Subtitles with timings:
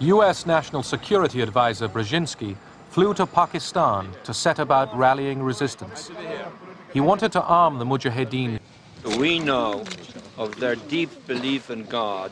[0.00, 2.56] US National Security Advisor Brzezinski
[2.90, 6.12] flew to Pakistan to set about rallying resistance.
[6.92, 8.60] He wanted to arm the Mujahideen.
[9.18, 9.82] We know
[10.36, 12.30] of their deep belief in God,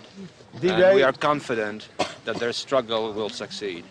[0.63, 1.89] and we are confident
[2.25, 3.85] that their struggle will succeed.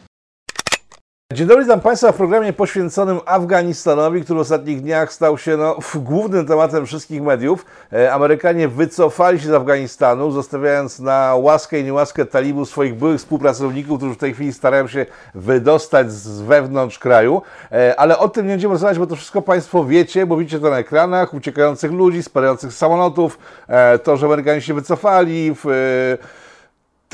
[1.34, 5.78] Dzień dobry, witam Państwa w programie poświęconym Afganistanowi, który w ostatnich dniach stał się no,
[5.96, 7.66] głównym tematem wszystkich mediów.
[7.94, 13.98] E, Amerykanie wycofali się z Afganistanu, zostawiając na łaskę i niełaskę talibów swoich byłych współpracowników,
[13.98, 17.42] którzy w tej chwili starają się wydostać z wewnątrz kraju.
[17.72, 20.70] E, Ale o tym nie będziemy rozmawiać, bo to wszystko Państwo wiecie, bo widzicie to
[20.70, 25.66] na ekranach, uciekających ludzi, spadających samolotów, e, to, że Amerykanie się wycofali, w,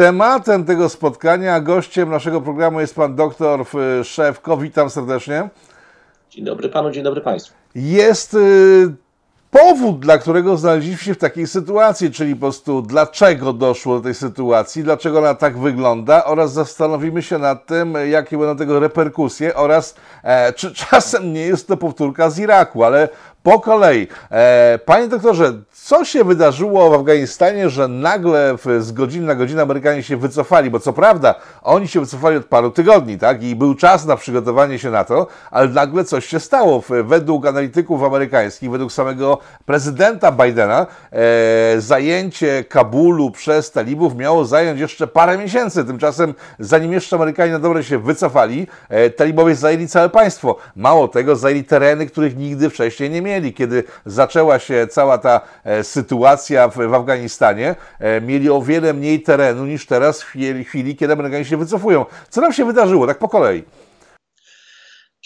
[0.02, 3.66] Tematem tego spotkania, gościem naszego programu jest pan doktor
[4.00, 4.58] y, Szewko.
[4.58, 5.50] Witam serdecznie.
[6.30, 7.54] Dzień dobry panu, dzień dobry państwu.
[7.76, 8.94] Jest y,
[9.52, 14.14] powód, dla którego znaleźliśmy się w takiej sytuacji, czyli po prostu dlaczego doszło do tej
[14.14, 19.96] sytuacji, dlaczego ona tak wygląda oraz zastanowimy się nad tym, jakie będą tego reperkusje oraz
[20.24, 23.10] e, czy czasem nie jest to powtórka z Iraku, ale
[23.44, 24.08] po kolei.
[24.32, 30.04] E, panie doktorze, co się wydarzyło w Afganistanie, że nagle z godziny na godzinę Amerykanie
[30.04, 30.70] się wycofali?
[30.70, 33.44] Bo co prawda, oni się wycofali od paru tygodni, tak?
[33.44, 36.84] I był czas na przygotowanie się na to, ale nagle coś się stało.
[37.04, 45.08] Według analityków amerykańskich, według samego prezydenta Bidena, e, zajęcie Kabulu przez talibów miało zająć jeszcze
[45.08, 45.86] parę miesięcy.
[45.86, 50.56] Tymczasem, zanim jeszcze Amerykanie na dobre się wycofali, e, talibowie zajęli całe państwo.
[50.76, 53.54] Mało tego, zajęli tereny, których nigdy wcześniej nie mieli.
[53.54, 59.66] Kiedy zaczęła się cała ta e, sytuacja w, Afganistanie, e, mieli o wiele mniej terenu
[59.66, 62.06] niż teraz w chwili- chwili, kiedy Amerykanie się wycofują.
[62.30, 63.64] Co nam się wydarzyło, tak po kolei?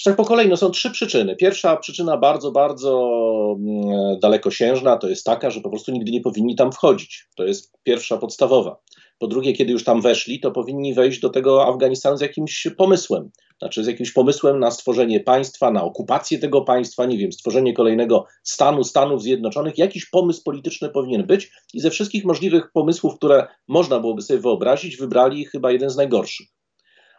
[0.06, 1.36] Tak po kolei, no są trzy przyczyny.
[1.36, 3.12] Pierwsza przyczyna bardzo, bardzo
[3.60, 7.28] mm, dalekosiężna to jest taka, że po prostu nigdy nie powinni tam wchodzić.
[7.36, 8.78] To jest pierwsza podstawowa.
[9.20, 13.30] Po drugie, kiedy już tam weszli, to powinni wejść do tego Afganistanu z jakimś pomysłem.
[13.60, 18.26] Znaczy z jakimś pomysłem na stworzenie państwa, na okupację tego państwa, nie wiem, stworzenie kolejnego
[18.44, 19.78] stanu, Stanów Zjednoczonych.
[19.78, 24.98] Jakiś pomysł polityczny powinien być i ze wszystkich możliwych pomysłów, które można byłoby sobie wyobrazić,
[24.98, 26.48] wybrali chyba jeden z najgorszych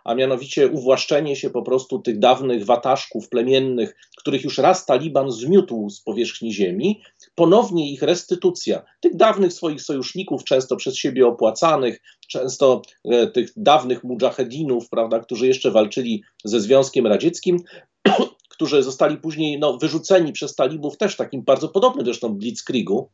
[0.06, 5.91] a mianowicie uwłaszczenie się po prostu tych dawnych wataszków plemiennych, których już raz Taliban zmiótł
[5.91, 7.03] z powierzchni ziemi,
[7.36, 14.04] ponownie ich restytucja, tych dawnych swoich sojuszników, często przez siebie opłacanych, często e, tych dawnych
[14.04, 17.58] mujahedinów, prawda, którzy jeszcze walczyli ze Związkiem Radzieckim,
[18.54, 23.10] którzy zostali później no, wyrzuceni przez talibów też w takim bardzo podobnym zresztą blitzkriegu,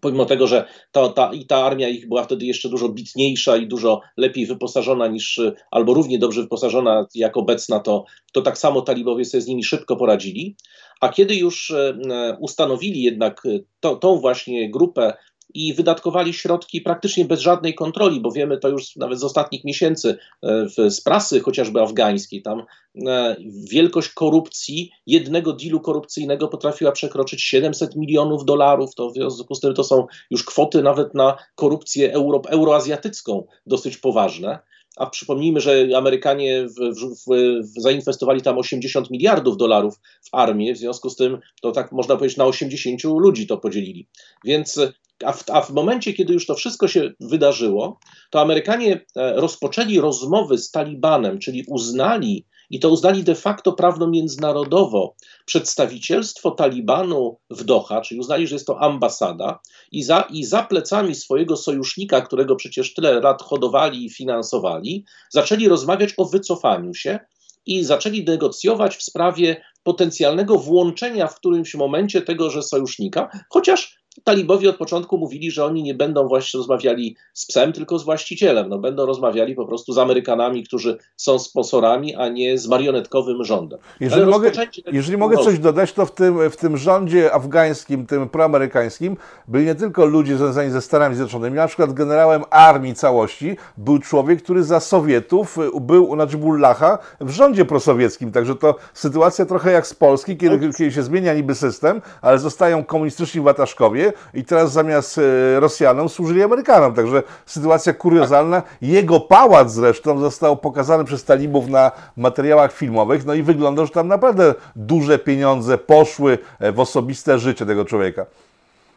[0.00, 3.66] pomimo tego, że ta, ta, i ta armia ich była wtedy jeszcze dużo bitniejsza i
[3.66, 8.82] dużo lepiej wyposażona niż, y, albo równie dobrze wyposażona jak obecna, to, to tak samo
[8.82, 10.56] talibowie sobie z nimi szybko poradzili.
[11.00, 13.42] A kiedy już e, e, ustanowili jednak
[13.80, 15.14] to, tą właśnie grupę
[15.54, 20.18] i wydatkowali środki praktycznie bez żadnej kontroli, bo wiemy to już nawet z ostatnich miesięcy
[20.42, 22.62] e, z prasy chociażby afgańskiej, tam
[23.06, 23.36] e,
[23.70, 29.74] wielkość korupcji, jednego dealu korupcyjnego potrafiła przekroczyć 700 milionów dolarów, to w związku z tym
[29.74, 34.58] to są już kwoty nawet na korupcję euro, euroazjatycką dosyć poważne.
[34.96, 39.94] A przypomnijmy, że Amerykanie w, w, w, zainwestowali tam 80 miliardów dolarów
[40.24, 44.08] w armię, w związku z tym to tak można powiedzieć na 80 ludzi to podzielili.
[44.44, 44.80] Więc
[45.24, 47.98] a w, a w momencie, kiedy już to wszystko się wydarzyło,
[48.30, 55.14] to Amerykanie e, rozpoczęli rozmowy z Talibanem, czyli uznali, i to uznali de facto prawno-międzynarodowo,
[55.46, 59.60] przedstawicielstwo Talibanu w Doha, czyli uznali, że jest to ambasada,
[59.92, 65.68] i za, i za plecami swojego sojusznika, którego przecież tyle lat hodowali i finansowali, zaczęli
[65.68, 67.18] rozmawiać o wycofaniu się
[67.66, 74.76] i zaczęli negocjować w sprawie potencjalnego włączenia w którymś momencie tegoże sojusznika, chociaż Talibowie od
[74.76, 78.68] początku mówili, że oni nie będą właśnie rozmawiali z psem, tylko z właścicielem.
[78.68, 83.78] No, będą rozmawiali po prostu z Amerykanami, którzy są sponsorami, a nie z marionetkowym rządem.
[84.00, 84.52] Jeżeli mogę,
[84.92, 89.16] jeżeli mogę coś dodać, to w tym, w tym rządzie afgańskim, tym proamerykańskim,
[89.48, 94.42] byli nie tylko ludzie związani ze Stanami Zjednoczonymi, na przykład generałem armii całości był człowiek,
[94.42, 98.32] który za Sowietów y, był u Najibullaha w rządzie prosowieckim.
[98.32, 102.84] Także to sytuacja trochę jak z Polski, kiedy, kiedy się zmienia niby system, ale zostają
[102.84, 104.03] komunistyczni wataszkowie
[104.34, 106.94] i teraz zamiast y, Rosjanom służyli Amerykanom.
[106.94, 108.62] Także sytuacja kuriozalna.
[108.82, 114.08] Jego pałac zresztą został pokazany przez talibów na materiałach filmowych, no i wygląda, że tam
[114.08, 118.26] naprawdę duże pieniądze poszły e, w osobiste życie tego człowieka.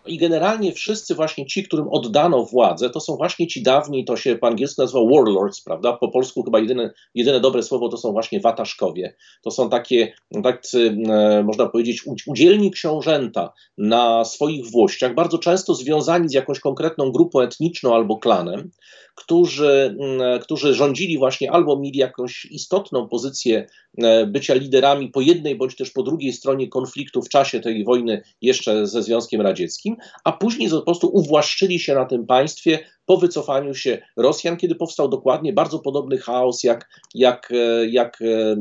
[0.07, 4.35] I generalnie wszyscy właśnie ci, którym oddano władzę, to są właśnie ci dawni, to się
[4.35, 5.93] po angielsku nazywa warlords, prawda?
[5.93, 9.15] Po polsku chyba jedyne, jedyne dobre słowo to są właśnie wataszkowie.
[9.41, 10.13] To są takie,
[10.43, 17.11] tak e, można powiedzieć, udzielni książęta na swoich włościach, bardzo często związani z jakąś konkretną
[17.11, 18.71] grupą etniczną albo klanem,
[19.17, 23.67] którzy, mm, którzy rządzili właśnie albo mieli jakąś istotną pozycję
[23.97, 28.21] e, bycia liderami po jednej bądź też po drugiej stronie konfliktu w czasie tej wojny
[28.41, 33.73] jeszcze ze Związkiem Radzieckim, a później po prostu uwłaszczyli się na tym państwie po wycofaniu
[33.73, 38.55] się Rosjan, kiedy powstał dokładnie bardzo podobny chaos jak, jak, e, jak e,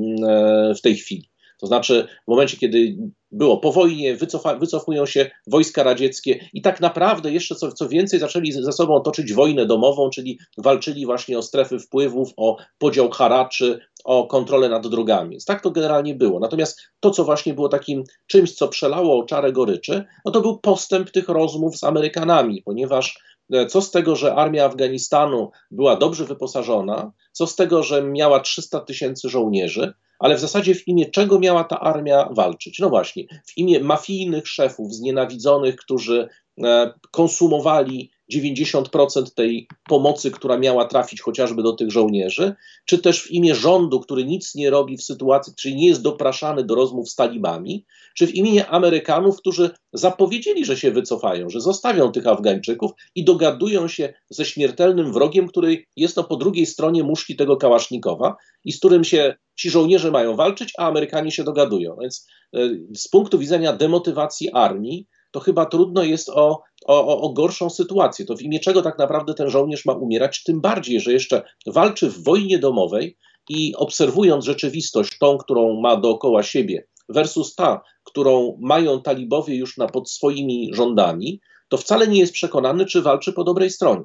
[0.75, 1.31] w tej chwili.
[1.59, 2.97] To znaczy, w momencie, kiedy
[3.33, 8.21] było po wojnie, wycofa, wycofują się wojska radzieckie i tak naprawdę jeszcze co, co więcej
[8.21, 13.81] zaczęli ze sobą toczyć wojnę domową, czyli walczyli właśnie o strefy wpływów, o podział haraczy,
[14.05, 15.31] o kontrolę nad drogami.
[15.31, 16.41] Więc tak to generalnie było.
[16.41, 21.11] Natomiast to, co właśnie było takim czymś, co przelało czarę goryczy, no to był postęp
[21.11, 23.19] tych rozmów z Amerykanami, ponieważ
[23.53, 28.41] e, co z tego, że armia Afganistanu była dobrze wyposażona, co z tego, że miała
[28.41, 32.79] 300 tysięcy żołnierzy, ale w zasadzie w imię czego miała ta armia walczyć?
[32.79, 36.29] No właśnie, w imię mafijnych szefów znienawidzonych, którzy
[36.65, 43.31] e, konsumowali 90% tej pomocy, która miała trafić chociażby do tych żołnierzy, czy też w
[43.31, 47.15] imię rządu, który nic nie robi w sytuacji, czyli nie jest dopraszany do rozmów z
[47.15, 47.85] talibami,
[48.15, 53.89] czy w imię Amerykanów, którzy zapowiedzieli, że się wycofają, że zostawią tych Afgańczyków i dogadują
[53.89, 58.79] się ze śmiertelnym wrogiem, który jest no po drugiej stronie muszki tego Kałasznikowa i z
[58.79, 61.97] którym się ci żołnierze mają walczyć, a Amerykanie się dogadują.
[62.01, 62.59] Więc e,
[62.95, 65.07] z punktu widzenia demotywacji armii,
[65.37, 68.25] to chyba trudno jest o, o, o, gorszą sytuację.
[68.25, 70.43] To w imię czego tak naprawdę ten żołnierz ma umierać?
[70.43, 73.17] Tym bardziej, że jeszcze walczy w wojnie domowej
[73.49, 79.87] i obserwując rzeczywistość, tą, którą ma dookoła siebie, versus ta, którą mają talibowie już na,
[79.87, 84.05] pod swoimi rządami, to wcale nie jest przekonany, czy walczy po dobrej stronie.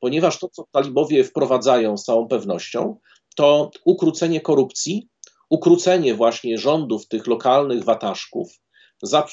[0.00, 2.96] Ponieważ to, co talibowie wprowadzają z całą pewnością,
[3.36, 5.08] to ukrócenie korupcji,
[5.50, 8.61] ukrócenie właśnie rządów tych lokalnych wataszków,
[9.02, 9.26] za,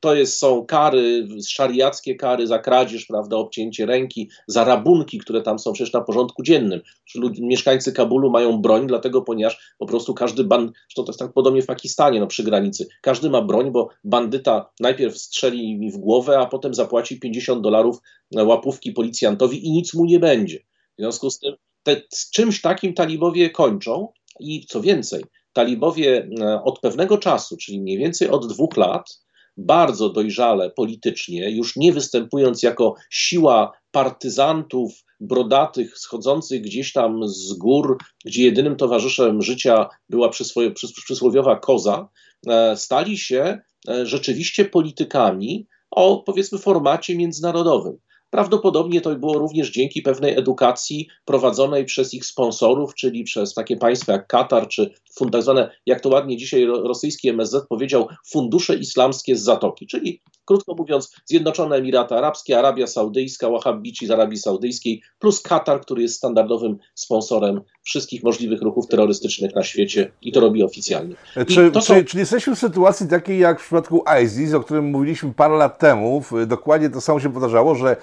[0.00, 5.58] to jest, są kary, szariackie kary za kradzież, prawda, obcięcie ręki, za rabunki, które tam
[5.58, 6.80] są przecież na porządku dziennym.
[7.14, 11.62] Ludzie, mieszkańcy Kabulu mają broń, dlatego ponieważ po prostu każdy band, to jest tak podobnie
[11.62, 16.38] w Pakistanie, no przy granicy, każdy ma broń, bo bandyta najpierw strzeli mi w głowę,
[16.38, 17.98] a potem zapłaci 50 dolarów
[18.36, 20.58] łapówki policjantowi i nic mu nie będzie.
[20.58, 24.08] W związku z tym te, z czymś takim talibowie kończą
[24.40, 29.20] i co więcej, talibowie e, od pewnego czasu, czyli mniej więcej od dwóch lat,
[29.56, 37.98] bardzo dojrzale politycznie, już nie występując jako siła partyzantów brodatych, schodzących gdzieś tam z gór,
[38.24, 40.70] gdzie jedynym towarzyszem życia była przysłowie,
[41.04, 42.08] przysłowiowa koza,
[42.46, 43.58] e, stali się
[43.88, 47.98] e, rzeczywiście politykami o powiedzmy formacie międzynarodowym.
[48.30, 54.12] Prawdopodobnie to było również dzięki pewnej edukacji prowadzonej przez ich sponsorów, czyli przez takie państwa
[54.12, 54.94] jak Katar, czy
[55.32, 60.74] tak zwane, jak to ładnie dzisiaj rosyjski MSZ powiedział, fundusze islamskie z Zatoki, czyli krótko
[60.74, 66.76] mówiąc Zjednoczone Emiraty Arabskie, Arabia Saudyjska, Wahhabici z Arabii Saudyjskiej, plus Katar, który jest standardowym
[66.94, 71.14] sponsorem wszystkich możliwych ruchów terrorystycznych na świecie i to robi oficjalnie.
[71.46, 71.80] Czy, są...
[71.80, 75.78] czy, czy, jesteśmy w sytuacji takiej jak w przypadku ISIS, o którym mówiliśmy parę lat
[75.78, 77.96] temu, dokładnie to samo się powtarzało, że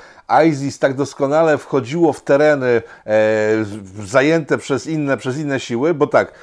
[0.47, 3.65] ISIS tak doskonale wchodziło w tereny e,
[4.05, 6.33] zajęte przez inne, przez inne siły, bo tak,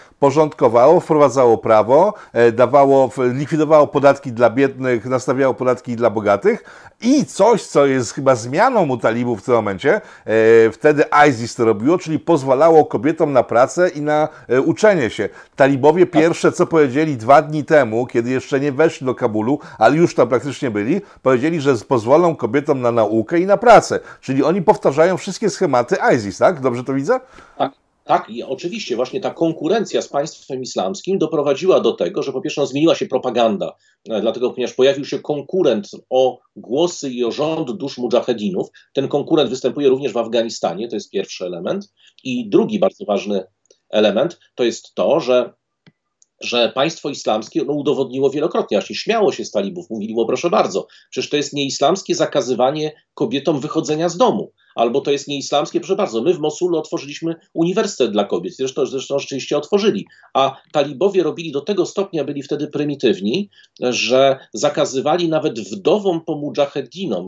[0.55, 6.65] porządkowało, wprowadzało prawo, e, dawało, likwidowało podatki dla biednych, nastawiało podatki dla bogatych
[7.01, 11.65] i coś, co jest chyba zmianą u talibów w tym momencie, e, wtedy ISIS to
[11.65, 15.29] robiło, czyli pozwalało kobietom na pracę i na e, uczenie się.
[15.57, 20.15] Talibowie pierwsze, co powiedzieli dwa dni temu, kiedy jeszcze nie weszli do Kabulu, ale już
[20.15, 24.01] tam praktycznie byli, powiedzieli, że pozwolą kobietom na naukę i na pracę.
[24.21, 26.61] Czyli oni powtarzają wszystkie schematy ISIS, tak?
[26.61, 27.21] Dobrze to widzę?
[27.59, 27.84] Tak.
[28.05, 32.61] Tak, i oczywiście właśnie ta konkurencja z państwem islamskim doprowadziła do tego, że po pierwsze
[32.61, 33.77] no, zmieniła się propaganda,
[34.09, 38.69] e, dlatego ponieważ pojawił się konkurent o głosy i o rząd dusz mujahedinów.
[38.93, 41.93] Ten konkurent występuje również w Afganistanie, to jest pierwszy element.
[42.25, 43.45] I drugi bardzo ważny
[43.91, 45.53] element to jest to, że
[46.41, 51.31] że państwo islamskie no, udowodniło wielokrotnie, aż śmiało się z talibów, mówiło proszę bardzo, przecież
[51.31, 55.81] to jest nieislamskie zakazywanie kobietom wychodzenia z domu, albo to jest nieislamskie.
[55.81, 61.23] Proszę bardzo, my w Mosulu otworzyliśmy uniwersytet dla kobiet, zresztą, zresztą rzeczywiście otworzyli, a talibowie
[61.23, 63.51] robili do tego stopnia, byli wtedy prymitywni,
[63.81, 66.35] że zakazywali nawet wdowom po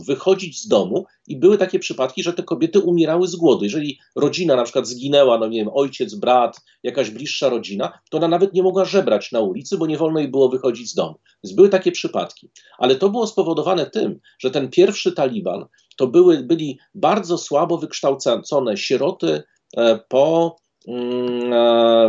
[0.06, 3.64] wychodzić z domu i były takie przypadki, że te kobiety umierały z głodu.
[3.64, 8.28] Jeżeli rodzina na przykład zginęła, no nie wiem, ojciec, brat, jakaś bliższa rodzina, to ona
[8.28, 11.14] nawet nie mogła żebrać na ulicy, bo nie wolno jej było wychodzić z domu.
[11.44, 12.48] Więc były takie przypadki.
[12.78, 15.64] Ale to było spowodowane tym, że ten pierwszy Taliban
[15.96, 19.42] to były, byli bardzo słabo wykształcone sieroty
[19.76, 20.56] e, po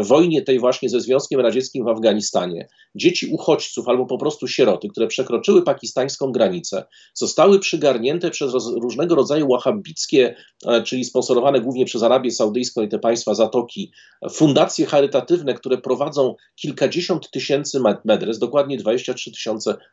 [0.01, 5.07] wojnie tej właśnie ze Związkiem Radzieckim w Afganistanie, dzieci uchodźców albo po prostu sieroty, które
[5.07, 12.31] przekroczyły pakistańską granicę, zostały przygarnięte przez różnego rodzaju wahabickie, e, czyli sponsorowane głównie przez Arabię
[12.31, 13.91] Saudyjską i te państwa Zatoki,
[14.31, 19.31] fundacje charytatywne, które prowadzą kilkadziesiąt tysięcy medres, dokładnie 23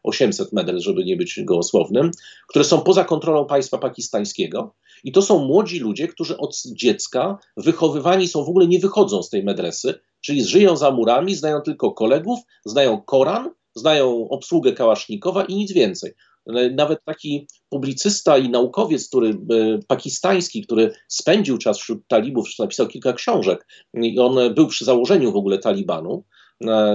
[0.03, 2.11] 800 medres, żeby nie być gołosłownym,
[2.49, 4.75] które są poza kontrolą państwa pakistańskiego.
[5.05, 9.31] I to są młodzi ludzie, którzy od dziecka wychowywani są w ogóle nie wychodzą z
[9.31, 15.55] tej medresy, czyli żyją za murami, znają tylko kolegów, znają Koran, znają obsługę kałasznikowa i
[15.55, 16.13] nic więcej.
[16.77, 19.35] Nawet taki publicysta i naukowiec, który e,
[19.89, 25.37] pakistański, który spędził czas wśród talibów, napisał kilka książek i on był przy założeniu w
[25.37, 26.44] ogóle Talibanu, E,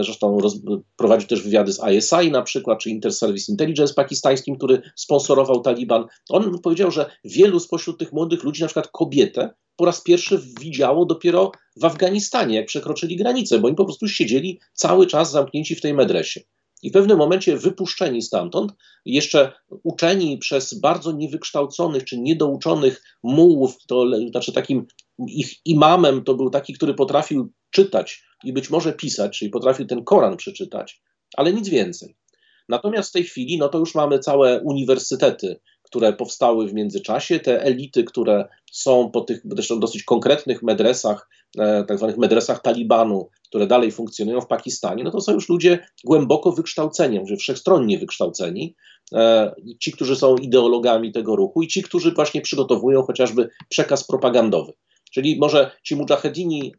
[0.03, 0.59] zresztą roz,
[0.95, 6.05] prowadził też wywiady z ISI na przykład, czy Inter-Service Intelligence pakistańskim, który sponsorował Taliban.
[6.29, 11.05] On powiedział, że wielu spośród tych młodych ludzi, na przykład kobietę, po raz pierwszy widziało
[11.05, 15.81] dopiero w Afganistanie, jak przekroczyli granicę, bo oni po prostu siedzieli cały czas zamknięci w
[15.81, 16.41] tej medresie.
[16.83, 18.73] I w pewnym momencie wypuszczeni stamtąd,
[19.05, 19.51] jeszcze
[19.83, 24.85] uczeni przez bardzo niewykształconych czy niedouczonych mułów, to znaczy takim
[25.27, 30.03] ich imamem to był taki, który potrafił czytać i być może pisać, czyli potrafił ten
[30.03, 31.01] Koran przeczytać,
[31.37, 32.15] ale nic więcej.
[32.69, 37.63] Natomiast w tej chwili, no to już mamy całe uniwersytety, które powstały w międzyczasie, te
[37.63, 43.67] elity, które są po tych zresztą dosyć konkretnych medresach, e, tak zwanych medresach Talibanu, które
[43.67, 48.75] dalej funkcjonują w Pakistanie, no to są już ludzie głęboko wykształceni, że wszechstronnie wykształceni,
[49.13, 54.73] e, ci, którzy są ideologami tego ruchu i ci, którzy właśnie przygotowują chociażby przekaz propagandowy.
[55.09, 56.73] Czyli może ci mujahedini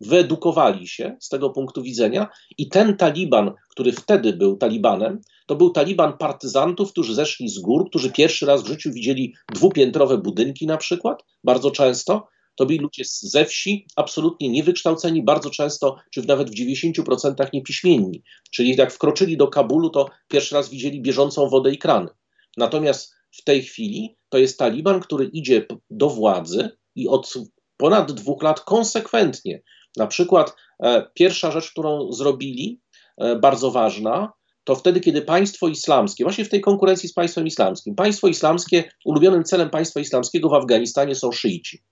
[0.00, 2.28] wyedukowali się z tego punktu widzenia
[2.58, 7.90] i ten Taliban, który wtedy był Talibanem, to był Taliban partyzantów, którzy zeszli z gór,
[7.90, 12.28] którzy pierwszy raz w życiu widzieli dwupiętrowe budynki na przykład, bardzo często.
[12.56, 18.22] To byli ludzie ze wsi, absolutnie niewykształceni, bardzo często, czy nawet w 90% niepiśmienni.
[18.50, 22.08] Czyli jak wkroczyli do Kabulu, to pierwszy raz widzieli bieżącą wodę i krany.
[22.56, 27.32] Natomiast w tej chwili to jest Taliban, który idzie do władzy i od
[27.76, 29.62] ponad dwóch lat konsekwentnie.
[29.96, 32.80] Na przykład e, pierwsza rzecz, którą zrobili,
[33.18, 34.32] e, bardzo ważna,
[34.64, 39.44] to wtedy, kiedy państwo islamskie, właśnie w tej konkurencji z państwem islamskim, państwo islamskie, ulubionym
[39.44, 41.82] celem państwa islamskiego w Afganistanie są szyici.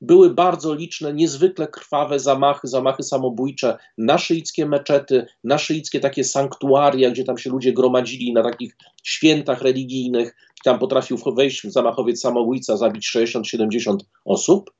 [0.00, 7.10] Były bardzo liczne, niezwykle krwawe zamachy, zamachy samobójcze na szyickie meczety, na szyickie takie sanktuaria,
[7.10, 10.36] gdzie tam się ludzie gromadzili na takich świętach religijnych.
[10.64, 14.70] Tam potrafił wejść zamachowiec samobójca, zabić 60-70 osób.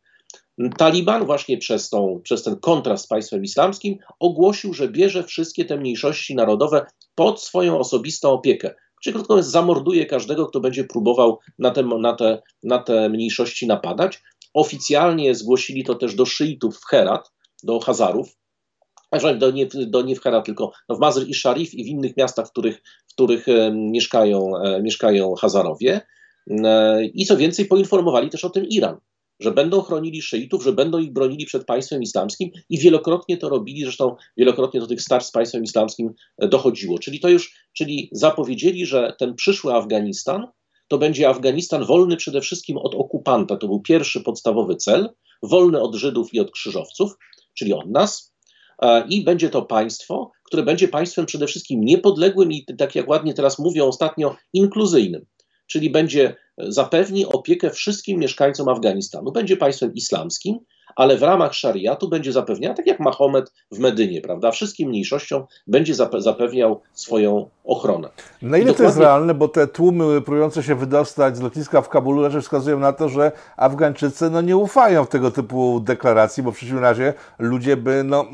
[0.68, 5.76] Taliban właśnie przez, tą, przez ten kontrast z państwem islamskim ogłosił, że bierze wszystkie te
[5.76, 8.74] mniejszości narodowe pod swoją osobistą opiekę.
[9.02, 13.66] Czyli krótko mówiąc, zamorduje każdego, kto będzie próbował na te, na, te, na te mniejszości
[13.66, 14.22] napadać.
[14.54, 18.28] Oficjalnie zgłosili to też do szyitów w Herat, do Hazarów,
[19.38, 22.16] do nie, do nie w Herat, tylko no w Mazr i Sharif i w innych
[22.16, 26.00] miastach, w których, w których e, mieszkają, e, mieszkają Hazarowie.
[26.50, 28.96] E, I co więcej, poinformowali też o tym Iran
[29.40, 33.82] że będą chronili szyitów, że będą ich bronili przed państwem islamskim i wielokrotnie to robili,
[33.82, 36.98] zresztą wielokrotnie do tych starć z państwem islamskim e, dochodziło.
[36.98, 40.46] Czyli to już, czyli zapowiedzieli, że ten przyszły Afganistan
[40.88, 43.56] to będzie Afganistan wolny przede wszystkim od okupanta.
[43.56, 45.08] To był pierwszy podstawowy cel,
[45.42, 47.12] wolny od Żydów i od krzyżowców,
[47.54, 48.34] czyli od nas.
[48.82, 53.34] E, I będzie to państwo, które będzie państwem przede wszystkim niepodległym i, tak jak ładnie
[53.34, 55.26] teraz mówią ostatnio, inkluzyjnym
[55.70, 56.36] czyli będzie
[56.68, 59.32] zapewni opiekę wszystkim mieszkańcom Afganistanu.
[59.32, 60.58] Będzie państwem islamskim,
[61.00, 64.50] ale w ramach szariatu będzie zapewniał, tak jak Mahomet w Medynie, prawda?
[64.50, 68.08] Wszystkim mniejszościom będzie zapewniał swoją ochronę.
[68.42, 68.74] Na ile dokładnie...
[68.74, 72.78] to jest realne, bo te tłumy próbujące się wydostać z lotniska w Kabulu raczej wskazują
[72.78, 77.14] na to, że Afgańczycy no, nie ufają w tego typu deklaracji, bo w przeciwnym razie
[77.38, 78.26] ludzie by no,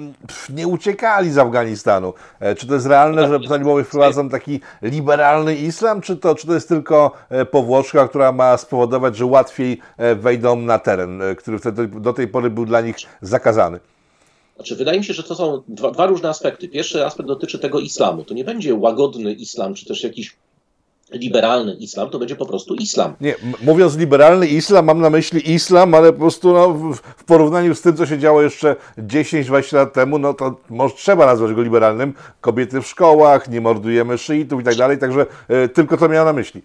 [0.50, 2.14] nie uciekali z Afganistanu.
[2.40, 6.46] E, czy to jest realne, tak, że talibowie wprowadzą taki liberalny islam, czy to, czy
[6.46, 11.58] to jest tylko e, powłoczka, która ma spowodować, że łatwiej e, wejdą na teren, który
[11.58, 13.80] wtedy do tej pory był dla nich zakazany?
[14.56, 16.68] Znaczy, wydaje mi się, że to są dwa, dwa, różne aspekty.
[16.68, 18.24] Pierwszy aspekt dotyczy tego islamu.
[18.24, 20.36] To nie będzie łagodny islam, czy też jakiś
[21.12, 23.14] liberalny islam, to będzie po prostu islam.
[23.20, 26.68] Nie, mówiąc liberalny islam, mam na myśli islam, ale po prostu no,
[27.16, 31.26] w, porównaniu z tym, co się działo jeszcze 10-20 lat temu, no to może trzeba
[31.26, 32.14] nazwać go liberalnym.
[32.40, 35.26] Kobiety w szkołach, nie mordujemy szyitów i tak dalej, także
[35.64, 36.62] y, tylko to miałem na myśli.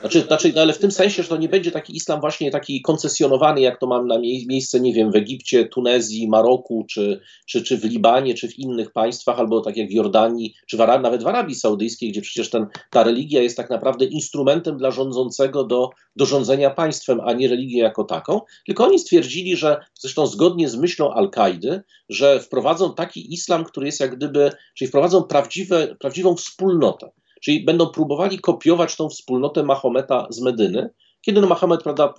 [0.00, 2.82] Znaczy, znaczy, no ale w tym sensie, że to nie będzie taki islam właśnie taki
[2.82, 7.78] koncesjonowany, jak to mam na miejsce, nie wiem, w Egipcie, Tunezji, Maroku, czy, czy, czy
[7.78, 11.22] w Libanie, czy w innych państwach, albo tak jak w Jordanii, czy w Arabii, nawet
[11.22, 15.90] w Arabii Saudyjskiej, gdzie przecież ten, ta religia jest tak naprawdę instrumentem dla rządzącego do,
[16.16, 18.40] do rządzenia państwem, a nie religią jako taką.
[18.66, 24.00] Tylko oni stwierdzili, że zresztą zgodnie z myślą Al-Kaidy, że wprowadzą taki islam, który jest
[24.00, 27.10] jak gdyby, czyli wprowadzą prawdziwe, prawdziwą wspólnotę
[27.40, 30.90] Czyli będą próbowali kopiować tą wspólnotę Mahometa z Medyny.
[31.20, 32.14] Kiedy no Mahomet, prawda,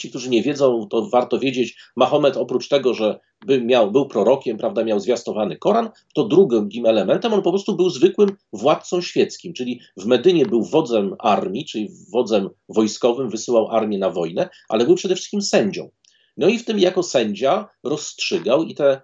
[0.00, 4.58] ci, którzy nie wiedzą, to warto wiedzieć, Mahomet oprócz tego, że by miał, był prorokiem,
[4.58, 9.80] prawda, miał zwiastowany Koran, to drugim elementem on po prostu był zwykłym władcą świeckim, czyli
[9.96, 15.14] w Medynie był wodzem armii, czyli wodzem wojskowym, wysyłał armię na wojnę, ale był przede
[15.14, 15.90] wszystkim sędzią.
[16.36, 19.02] No i w tym jako sędzia rozstrzygał i te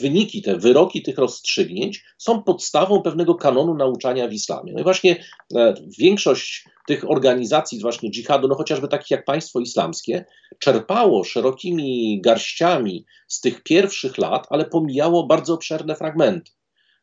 [0.00, 4.72] wyniki, te wyroki tych rozstrzygnięć są podstawą pewnego kanonu nauczania w islamie.
[4.72, 5.24] No i właśnie
[5.56, 10.24] e, większość tych organizacji, właśnie dżihadu, no chociażby takich jak państwo islamskie,
[10.58, 16.50] czerpało szerokimi garściami z tych pierwszych lat, ale pomijało bardzo obszerne fragmenty.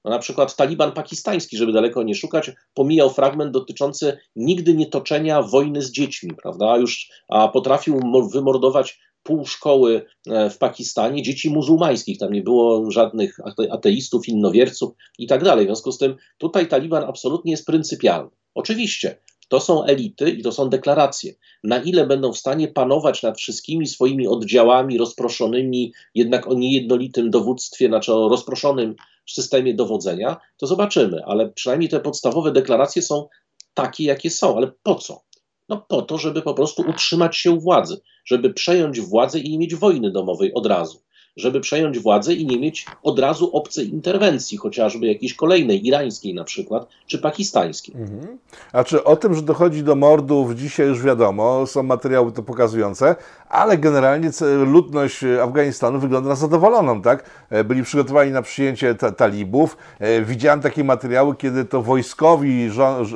[0.05, 5.41] No na przykład taliban pakistański, żeby daleko nie szukać, pomijał fragment dotyczący nigdy nie toczenia
[5.41, 6.77] wojny z dziećmi, prawda?
[6.77, 7.99] Już a potrafił
[8.33, 12.17] wymordować pół szkoły e, w Pakistanie dzieci muzułmańskich.
[12.17, 13.37] Tam nie było żadnych
[13.71, 15.65] ateistów, innowierców i tak dalej.
[15.65, 18.29] W związku z tym tutaj Taliban absolutnie jest pryncypialny.
[18.55, 19.17] Oczywiście
[19.47, 21.33] to są elity i to są deklaracje.
[21.63, 27.87] Na ile będą w stanie panować nad wszystkimi swoimi oddziałami rozproszonymi, jednak o niejednolitym dowództwie,
[27.87, 28.95] znaczy o rozproszonym
[29.29, 31.25] systemie dowodzenia, to zobaczymy.
[31.25, 33.27] Ale przynajmniej te podstawowe deklaracje są
[33.73, 34.57] takie, jakie są.
[34.57, 35.21] Ale po co?
[35.69, 39.57] No po to, żeby po prostu utrzymać się u władzy, żeby przejąć władzę i nie
[39.57, 40.99] mieć wojny domowej od razu,
[41.37, 46.43] żeby przejąć władzę i nie mieć od razu obcej interwencji, chociażby jakiejś kolejnej, irańskiej na
[46.43, 47.95] przykład, czy pakistańskiej.
[47.95, 48.37] Mhm.
[48.73, 53.15] A czy o tym, że dochodzi do mordów, dzisiaj już wiadomo, są materiały to pokazujące,
[53.49, 54.31] ale generalnie
[54.65, 57.29] ludność Afganistanu wygląda na zadowoloną, tak?
[57.49, 59.77] E, byli przygotowani na przyjęcie ta talibów.
[59.99, 62.69] E, widziałem takie materiały, kiedy to wojskowi,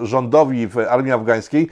[0.04, 1.70] rządowi w armii afgańskiej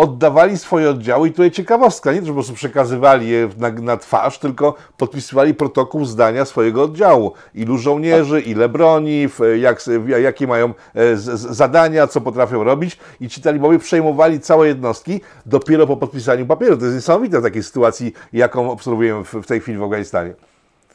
[0.00, 4.38] oddawali swoje oddziały i tutaj ciekawostka, nie że po prostu przekazywali je na, na twarz,
[4.38, 7.32] tylko podpisywali protokół zdania swojego oddziału.
[7.54, 9.28] Ilu żołnierzy, ile broni,
[9.60, 15.86] jak, jakie mają e, zadania, co potrafią robić i ci talibowie przejmowali całe jednostki dopiero
[15.86, 16.76] po podpisaniu papieru.
[16.76, 20.49] To jest niesamowite w takiej sytuacji, jaką obserwujemy w tej chwili w Afganistanie.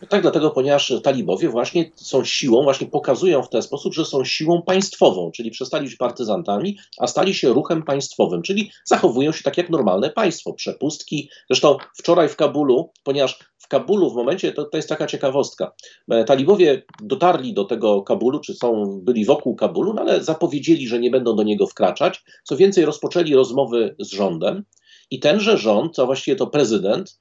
[0.09, 4.61] Tak, dlatego, ponieważ talibowie właśnie są siłą, właśnie pokazują w ten sposób, że są siłą
[4.61, 9.69] państwową, czyli przestali być partyzantami, a stali się ruchem państwowym, czyli zachowują się tak jak
[9.69, 11.29] normalne państwo, przepustki.
[11.49, 15.71] Zresztą wczoraj w Kabulu, ponieważ w Kabulu w momencie, to, to jest taka ciekawostka,
[16.11, 20.99] e, talibowie dotarli do tego Kabulu, czy są, byli wokół Kabulu, no ale zapowiedzieli, że
[20.99, 22.23] nie będą do niego wkraczać.
[22.43, 24.63] Co więcej, rozpoczęli rozmowy z rządem.
[25.11, 27.17] I tenże rząd, a właściwie to prezydent,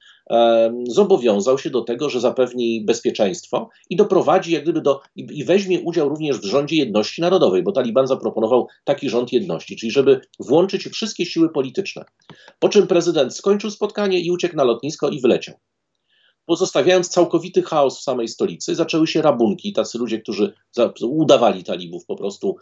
[0.87, 6.09] zobowiązał się do tego, że zapewni bezpieczeństwo i doprowadzi jak gdyby do, i weźmie udział
[6.09, 11.25] również w rządzie jedności narodowej, bo Taliban zaproponował taki rząd jedności, czyli żeby włączyć wszystkie
[11.25, 12.05] siły polityczne.
[12.59, 15.55] Po czym prezydent skończył spotkanie i uciekł na lotnisko i wyleciał
[16.45, 19.73] pozostawiając całkowity chaos w samej stolicy, zaczęły się rabunki.
[19.73, 20.53] Tacy ludzie, którzy
[21.01, 22.55] udawali talibów, po prostu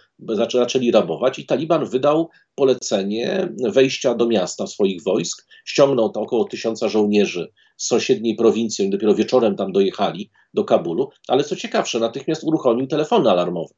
[0.53, 5.47] zaczęli rabować, i Taliban wydał polecenie wejścia do miasta swoich wojsk.
[5.65, 11.09] Ściągnął to około tysiąca żołnierzy z sąsiedniej prowincji, oni dopiero wieczorem tam dojechali do Kabulu.
[11.27, 13.73] Ale co ciekawsze, natychmiast uruchomił telefony alarmowe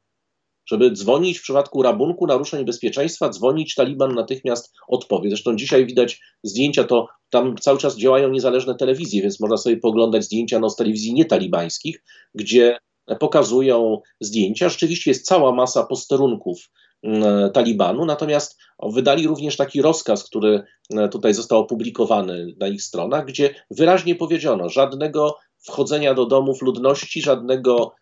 [0.66, 5.30] żeby dzwonić w przypadku rabunku, naruszeń bezpieczeństwa, dzwonić, Taliban natychmiast odpowie.
[5.30, 10.24] Zresztą dzisiaj widać zdjęcia, to tam cały czas działają niezależne telewizje, więc można sobie poglądać
[10.24, 12.02] zdjęcia no, z telewizji nietalibańskich,
[12.34, 12.78] gdzie
[13.20, 14.68] pokazują zdjęcia.
[14.68, 16.70] Rzeczywiście jest cała masa posterunków
[17.02, 23.26] mm, Talibanu, natomiast wydali również taki rozkaz, który e, tutaj został opublikowany na ich stronach,
[23.26, 27.94] gdzie wyraźnie powiedziano, żadnego wchodzenia do domów ludności, żadnego,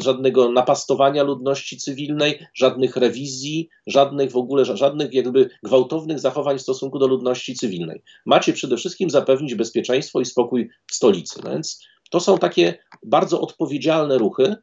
[0.00, 6.98] żadnego napastowania ludności cywilnej, żadnych rewizji, żadnych w ogóle, żadnych jakby gwałtownych zachowań w stosunku
[6.98, 8.02] do ludności cywilnej.
[8.26, 11.40] Macie przede wszystkim zapewnić bezpieczeństwo i spokój w stolicy.
[11.44, 14.56] No więc to są takie bardzo odpowiedzialne ruchy.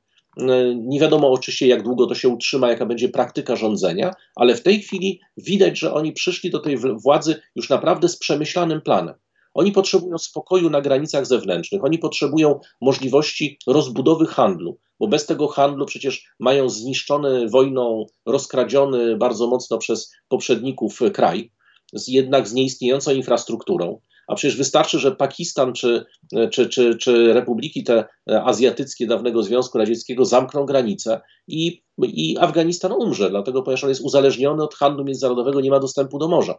[0.75, 4.81] Nie wiadomo oczywiście, jak długo to się utrzyma, jaka będzie praktyka rządzenia, ale w tej
[4.81, 9.15] chwili widać, że oni przyszli do tej władzy już naprawdę z przemyślanym planem.
[9.53, 15.85] Oni potrzebują spokoju na granicach zewnętrznych, oni potrzebują możliwości rozbudowy handlu, bo bez tego handlu
[15.85, 21.51] przecież mają zniszczony wojną, rozkradziony bardzo mocno przez poprzedników kraj,
[22.07, 23.99] jednak z nieistniejącą infrastrukturą.
[24.27, 26.05] A przecież wystarczy, że Pakistan czy,
[26.51, 28.05] czy, czy, czy republiki te
[28.43, 34.63] azjatyckie dawnego Związku Radzieckiego zamkną granice i, i Afganistan umrze, dlatego ponieważ on jest uzależniony
[34.63, 36.57] od handlu międzynarodowego, nie ma dostępu do morza.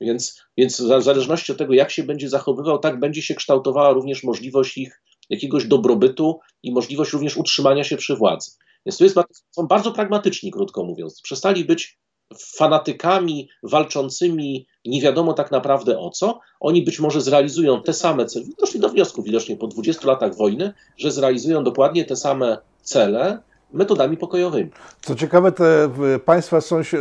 [0.00, 4.24] Więc, więc w zależności od tego, jak się będzie zachowywał, tak będzie się kształtowała również
[4.24, 8.50] możliwość ich jakiegoś dobrobytu i możliwość również utrzymania się przy władzy.
[8.86, 9.16] Więc tu jest,
[9.50, 11.20] są bardzo pragmatyczni, krótko mówiąc.
[11.22, 11.98] Przestali być
[12.38, 16.40] fanatykami walczącymi nie wiadomo tak naprawdę o co.
[16.60, 18.46] Oni być może zrealizują te same cele.
[18.60, 23.42] Doszli do wniosku widocznie po 20 latach wojny, że zrealizują dokładnie te same cele,
[23.74, 24.70] metodami pokojowymi.
[25.02, 25.90] Co ciekawe, te
[26.24, 26.58] państwa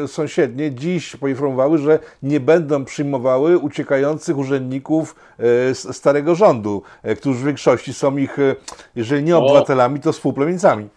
[0.07, 7.45] sąsiednie dziś poinformowały, że nie będą przyjmowały uciekających urzędników e, starego rządu, e, którzy w
[7.45, 8.55] większości są ich, e,
[8.95, 10.89] jeżeli nie obywatelami, to współplemieńcami.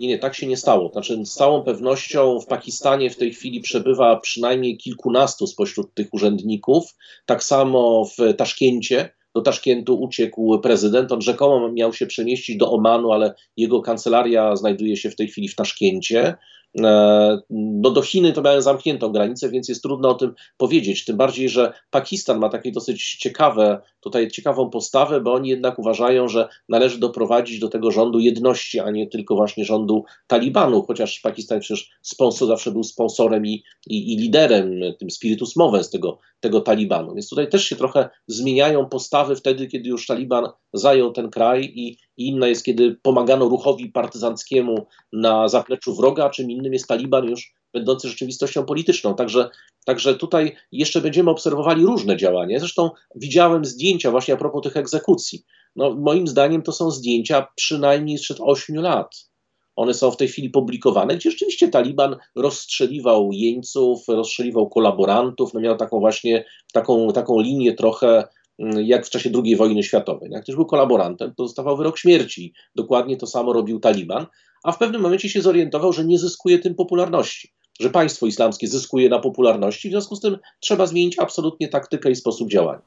[0.00, 0.88] Nie, nie, tak się nie stało.
[0.92, 6.94] Znaczy, z całą pewnością w Pakistanie w tej chwili przebywa przynajmniej kilkunastu spośród tych urzędników.
[7.26, 11.12] Tak samo w Taszkencie do Taszkentu uciekł prezydent.
[11.12, 15.48] On rzekomo miał się przemieścić do Omanu, ale jego kancelaria znajduje się w tej chwili
[15.48, 16.34] w Taszkencie.
[16.80, 21.04] E, no do Chiny to miałem zamkniętą granicę, więc jest trudno o tym powiedzieć.
[21.04, 26.28] Tym bardziej, że Pakistan ma takie dosyć ciekawe, tutaj ciekawą postawę, bo oni jednak uważają,
[26.28, 31.60] że należy doprowadzić do tego rządu jedności, a nie tylko właśnie rządu Talibanu, chociaż Pakistan
[31.60, 37.14] przecież sponsor zawsze był sponsorem i, i, i liderem, tym spiritus movens tego, tego Talibanu.
[37.14, 41.98] Więc tutaj też się trochę zmieniają postawy wtedy, kiedy już Taliban zajął ten kraj i,
[42.16, 47.54] i inna jest, kiedy pomagano ruchowi partyzanckiemu na zapleczu wroga, czym innym jest Taliban już
[47.72, 49.14] będący rzeczywistością polityczną.
[49.14, 49.50] Także,
[49.84, 52.58] także tutaj jeszcze będziemy obserwowali różne działania.
[52.58, 55.42] Zresztą widziałem zdjęcia właśnie a propos tych egzekucji.
[55.76, 59.32] No, moim zdaniem to są zdjęcia przynajmniej sprzed 8 lat.
[59.76, 65.76] One są w tej chwili publikowane, gdzie rzeczywiście Taliban rozstrzeliwał jeńców, rozstrzeliwał kolaborantów, no miał
[65.76, 70.30] taką właśnie taką, taką linię trochę jak w czasie II wojny światowej.
[70.30, 72.52] Jak ktoś był kolaborantem, to dostawał wyrok śmierci.
[72.74, 74.26] Dokładnie to samo robił Taliban,
[74.64, 79.08] a w pewnym momencie się zorientował, że nie zyskuje tym popularności, że państwo islamskie zyskuje
[79.08, 82.82] na popularności, w związku z tym trzeba zmienić absolutnie taktykę i sposób działania.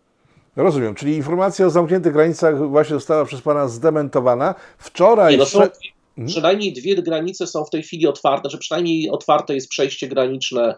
[0.56, 4.56] Rozumiem, czyli informacja o zamkniętych granicach właśnie została przez Pana zdementowana.
[4.78, 5.34] Wczoraj...
[5.34, 6.28] Nie, no są, mhm.
[6.28, 10.76] Przynajmniej dwie granice są w tej chwili otwarte, że przynajmniej otwarte jest przejście graniczne,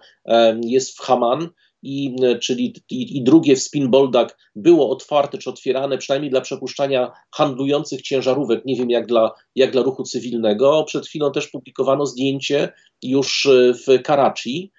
[0.65, 1.49] jest w Haman,
[1.87, 7.11] i, e, czyli i, i drugie w Spinboldak było otwarte czy otwierane przynajmniej dla przepuszczania
[7.35, 10.83] handlujących ciężarówek, nie wiem jak dla, jak dla ruchu cywilnego.
[10.83, 12.69] Przed chwilą też publikowano zdjęcie
[13.03, 14.71] już e, w Karachi,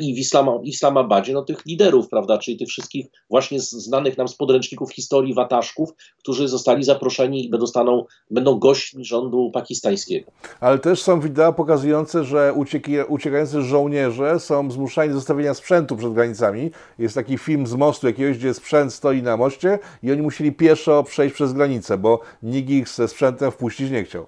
[0.00, 4.34] i w Islama, Islamabadzie, no tych liderów, prawda, czyli tych wszystkich właśnie znanych nam z
[4.34, 10.30] podręczników historii wataszków, którzy zostali zaproszeni i będą, staną, będą gośćmi rządu pakistańskiego.
[10.60, 16.12] Ale też są wideo pokazujące, że ucieki, uciekający żołnierze są zmuszani do zostawienia sprzętu przed
[16.12, 16.70] granicami.
[16.98, 21.02] Jest taki film z mostu jakiegoś, gdzie sprzęt stoi na moście i oni musieli pieszo
[21.02, 24.26] przejść przez granicę, bo nikt ich ze sprzętem wpuścić nie chciał.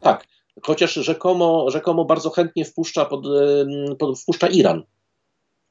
[0.00, 0.26] Tak,
[0.62, 3.26] chociaż rzekomo, rzekomo bardzo chętnie wpuszcza, pod,
[3.98, 4.82] pod, wpuszcza Iran.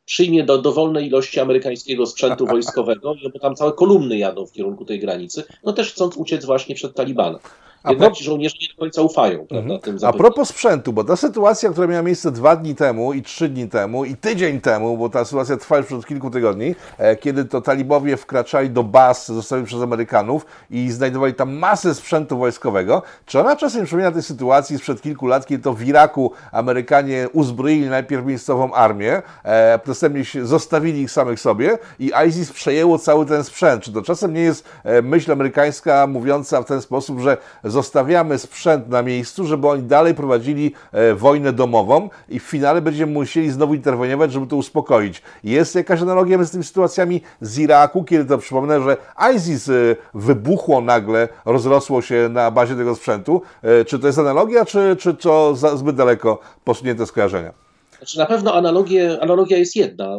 [0.05, 4.99] Przyjmie do dowolnej ilości amerykańskiego sprzętu wojskowego, bo tam całe kolumny jadą w kierunku tej
[4.99, 7.39] granicy, no też chcąc uciec właśnie przed Talibanem.
[7.83, 8.15] A Jednak pro...
[8.15, 9.45] ci żołnierze nie do końca ufają.
[9.47, 9.97] Prawda, mhm.
[10.03, 13.69] A propos sprzętu, bo ta sytuacja, która miała miejsce dwa dni temu i trzy dni
[13.69, 17.61] temu i tydzień temu, bo ta sytuacja trwa już od kilku tygodni, e, kiedy to
[17.61, 23.55] talibowie wkraczali do baz zostawieni przez Amerykanów i znajdowali tam masę sprzętu wojskowego, czy ona
[23.55, 28.73] czasem przypomina tej sytuacji sprzed kilku lat, kiedy to w Iraku Amerykanie uzbroili najpierw miejscową
[28.73, 33.83] armię, e, następnie zostawili ich samych sobie i ISIS przejęło cały ten sprzęt.
[33.83, 37.37] Czy to czasem nie jest e, myśl amerykańska mówiąca w ten sposób, że
[37.69, 43.11] zostawiamy sprzęt na miejscu, żeby oni dalej prowadzili e, wojnę domową i w finale będziemy
[43.13, 45.21] musieli znowu interweniować, żeby to uspokoić.
[45.43, 48.97] Jest jakaś analogia między tymi sytuacjami z Iraku, kiedy to przypomnę, że
[49.35, 49.73] ISIS e,
[50.13, 53.41] wybuchło nagle, rozrosło się na bazie tego sprzętu.
[53.61, 57.53] E, czy to jest analogia, czy, czy to zbyt daleko posunięte skojarzenia?
[57.97, 60.17] Znaczy na pewno analogie, analogia jest jedna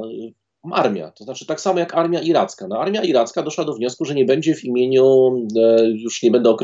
[0.72, 1.10] armia.
[1.10, 2.68] To znaczy tak samo jak armia iracka.
[2.68, 6.56] No, armia iracka doszła do wniosku, że nie będzie w imieniu, e, już nie będę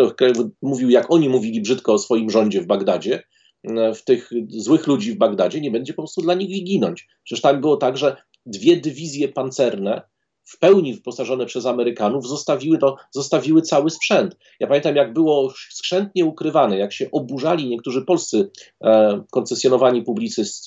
[0.62, 3.22] mówił jak oni mówili brzydko o swoim rządzie w Bagdadzie,
[3.64, 7.08] e, w tych złych ludzi w Bagdadzie, nie będzie po prostu dla nich ginąć.
[7.24, 10.02] Przecież tak było tak, że dwie dywizje pancerne
[10.46, 14.36] w pełni wyposażone przez Amerykanów zostawiły, to, zostawiły cały sprzęt.
[14.60, 18.50] Ja pamiętam, jak było skrzętnie ukrywane, jak się oburzali niektórzy polscy
[18.84, 20.04] e, koncesjonowani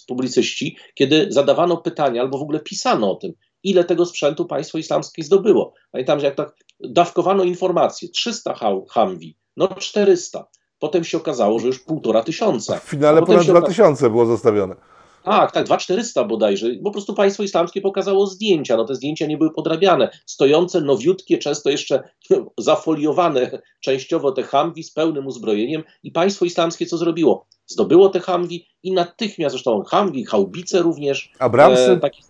[0.07, 5.23] publicyści, kiedy zadawano pytania albo w ogóle pisano o tym, ile tego sprzętu państwo islamskie
[5.23, 5.73] zdobyło.
[5.91, 8.55] Pamiętam, że jak tak dawkowano informacje, 300
[8.89, 10.47] Humvee, no 400.
[10.79, 12.79] Potem się okazało, że już półtora tysiąca.
[12.79, 14.75] W finale ponad 2000 było zostawione.
[15.29, 16.67] Tak, tak, 2400 bodajże.
[16.83, 18.77] Po prostu państwo islamskie pokazało zdjęcia.
[18.77, 20.09] No te zdjęcia nie były podrabiane.
[20.25, 22.03] Stojące, nowiutkie, często jeszcze
[22.57, 25.83] zafoliowane częściowo te Humvee z pełnym uzbrojeniem.
[26.03, 27.45] I państwo islamskie co zrobiło?
[27.67, 31.31] Zdobyło te Humvee i natychmiast, zresztą Humvee, haubice również.
[31.39, 31.91] Abramsy?
[31.91, 32.21] E, takie,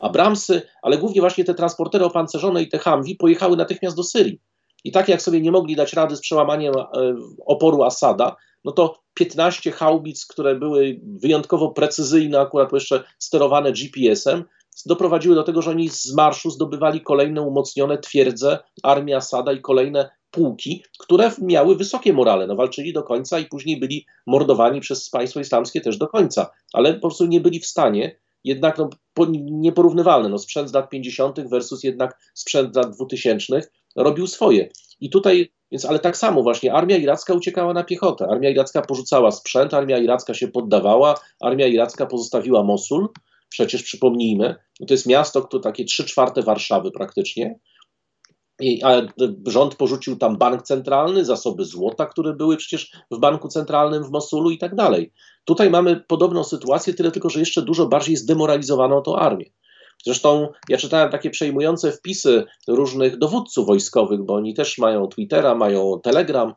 [0.00, 4.40] Abramsy, ale głównie właśnie te transportery opancerzone i te Humvee pojechały natychmiast do Syrii.
[4.84, 7.14] I tak jak sobie nie mogli dać rady z przełamaniem e,
[7.46, 14.44] oporu Asada, no to 15 haubic, które były wyjątkowo precyzyjne, akurat jeszcze sterowane GPS-em,
[14.86, 20.10] doprowadziły do tego, że oni z marszu zdobywali kolejne umocnione twierdze armii Asada i kolejne
[20.30, 22.46] pułki, które miały wysokie morale.
[22.46, 26.94] No, walczyli do końca i później byli mordowani przez państwo islamskie też do końca, ale
[26.94, 28.90] po prostu nie byli w stanie jednak no,
[29.34, 30.28] nieporównywalne.
[30.28, 31.40] No, sprzęt z lat 50.
[31.48, 33.60] versus jednak sprzęt z lat 2000
[33.96, 34.68] robił swoje.
[35.02, 38.26] I tutaj, więc ale tak samo właśnie armia iracka uciekała na piechotę.
[38.30, 43.08] Armia iracka porzucała sprzęt, armia iracka się poddawała, armia iracka pozostawiła Mosul.
[43.48, 44.54] Przecież przypomnijmy,
[44.88, 47.58] to jest miasto, które takie trzy czwarte Warszawy praktycznie.
[48.60, 49.02] I, a
[49.46, 54.50] rząd porzucił tam bank centralny, zasoby złota, które były przecież w banku centralnym w Mosulu
[54.50, 55.12] i tak dalej.
[55.44, 59.46] Tutaj mamy podobną sytuację, tyle tylko, że jeszcze dużo bardziej zdemoralizowano tą armię.
[60.04, 66.00] Zresztą ja czytałem takie przejmujące wpisy różnych dowódców wojskowych, bo oni też mają Twittera, mają
[66.02, 66.54] Telegram,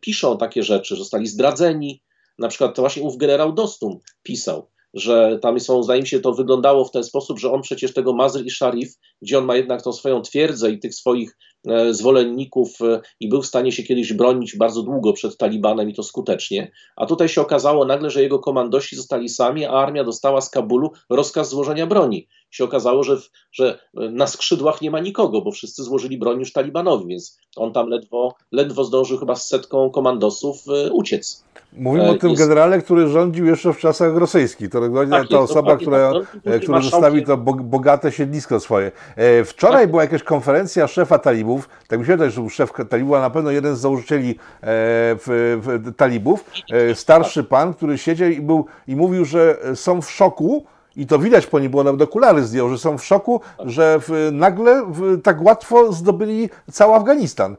[0.00, 2.02] piszą takie rzeczy, zostali zdradzeni.
[2.38, 6.32] Na przykład to właśnie ów generał Dostum pisał, że tam są, zdaje mi się, to
[6.32, 9.82] wyglądało w ten sposób, że on przecież tego Mazr i Sharif, gdzie on ma jednak
[9.82, 11.38] tą swoją twierdzę i tych swoich
[11.68, 15.94] e, zwolenników e, i był w stanie się kiedyś bronić bardzo długo przed Talibanem i
[15.94, 20.40] to skutecznie, a tutaj się okazało nagle, że jego komandosi zostali sami, a armia dostała
[20.40, 22.28] z Kabulu rozkaz złożenia broni.
[22.50, 23.16] Się okazało, że,
[23.52, 27.88] że na skrzydłach nie ma nikogo, bo wszyscy złożyli broń już Talibanowi, więc on tam
[27.88, 31.44] ledwo, ledwo zdążył chyba z setką komandosów e, uciec.
[31.72, 32.42] Mówimy o tym jest...
[32.42, 34.70] generale, który rządził jeszcze w czasach rosyjskich.
[34.70, 36.12] To tak, ta osoba, która,
[36.44, 38.92] tak, która zostawi to bogate siedlisko swoje.
[39.16, 39.90] E, wczoraj tak.
[39.90, 41.68] była jakaś konferencja szefa talibów.
[41.88, 44.34] Tak mi się wydaje, że był szef talibów, a na pewno jeden z założycieli e,
[44.62, 46.44] w, w, talibów.
[46.72, 50.64] E, starszy pan, który siedział i, był, i mówił, że są w szoku,
[51.00, 54.28] i to widać po nim, bo nawet okulary zdjął, że są w szoku, że w,
[54.32, 57.56] nagle w, tak łatwo zdobyli cały Afganistan.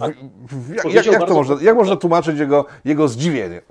[0.00, 0.16] Tak.
[0.94, 3.62] Jak, jak, to można, jak można tłumaczyć jego, jego zdziwienie?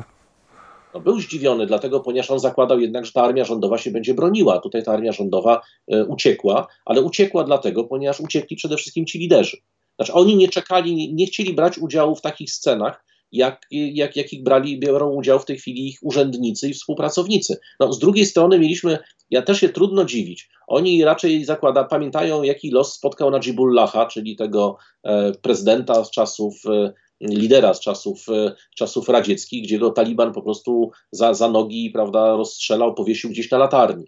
[0.93, 4.60] No, był zdziwiony, dlatego, ponieważ on zakładał jednak, że ta armia rządowa się będzie broniła.
[4.60, 9.58] Tutaj ta armia rządowa e, uciekła, ale uciekła dlatego, ponieważ uciekli przede wszystkim ci liderzy.
[9.95, 14.80] Znaczy, oni nie czekali, nie chcieli brać udziału w takich scenach, jak, jak, jakich brali,
[14.80, 17.58] biorą udział w tej chwili ich urzędnicy i współpracownicy.
[17.80, 18.98] No, z drugiej strony mieliśmy,
[19.30, 24.78] ja też się trudno dziwić, oni raczej zakłada, pamiętają jaki los spotkał Najibullaha, czyli tego
[25.04, 30.41] e, prezydenta z czasów, e, lidera z czasów, e, czasów radzieckich, gdzie go Taliban po
[30.41, 34.06] prostu za, za nogi prawda, rozstrzelał, powiesił gdzieś na latarni.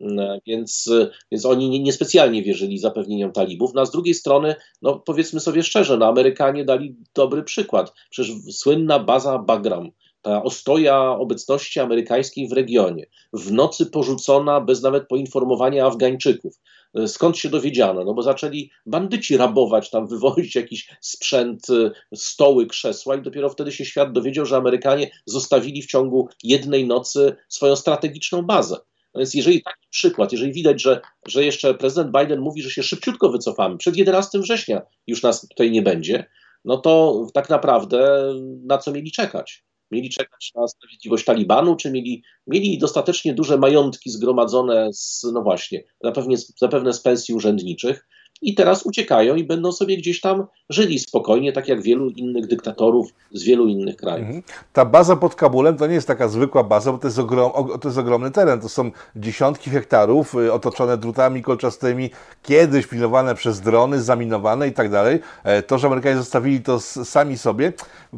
[0.00, 0.90] Mm, więc,
[1.32, 3.70] więc oni niespecjalnie wierzyli zapewnieniom talibów.
[3.74, 7.92] No a z drugiej strony, no powiedzmy sobie szczerze, no Amerykanie dali dobry przykład.
[8.10, 9.90] Przecież słynna baza Bagram,
[10.22, 16.60] ta ostoja obecności amerykańskiej w regionie, w nocy porzucona bez nawet poinformowania Afgańczyków.
[17.06, 18.04] Skąd się dowiedziano?
[18.04, 21.66] No bo zaczęli bandyci rabować, tam wywozić jakiś sprzęt,
[22.14, 27.36] stoły, krzesła i dopiero wtedy się świat dowiedział, że Amerykanie zostawili w ciągu jednej nocy
[27.48, 28.76] swoją strategiczną bazę.
[29.14, 32.82] No więc jeżeli taki przykład, jeżeli widać, że, że jeszcze prezydent Biden mówi, że się
[32.82, 36.26] szybciutko wycofamy, przed 11 września już nas tutaj nie będzie,
[36.64, 38.32] no to tak naprawdę
[38.64, 39.64] na co mieli czekać?
[39.90, 45.84] Mieli czekać na sprawiedliwość Talibanu, czy mieli, mieli dostatecznie duże majątki zgromadzone z, no właśnie,
[46.00, 48.06] zapewne, zapewne z pensji urzędniczych,
[48.42, 53.14] i teraz uciekają i będą sobie gdzieś tam żyli spokojnie, tak jak wielu innych dyktatorów
[53.32, 54.26] z wielu innych krajów.
[54.26, 54.42] Mhm.
[54.72, 57.88] Ta baza pod Kabulem to nie jest taka zwykła baza, bo to jest, ogrom, to
[57.88, 58.60] jest ogromny teren.
[58.60, 62.10] To są dziesiątki hektarów y, otoczone drutami kolczastymi,
[62.42, 65.20] kiedyś pilnowane przez drony, zaminowane i tak dalej.
[65.44, 67.72] E, to, że Amerykanie zostawili to sami sobie.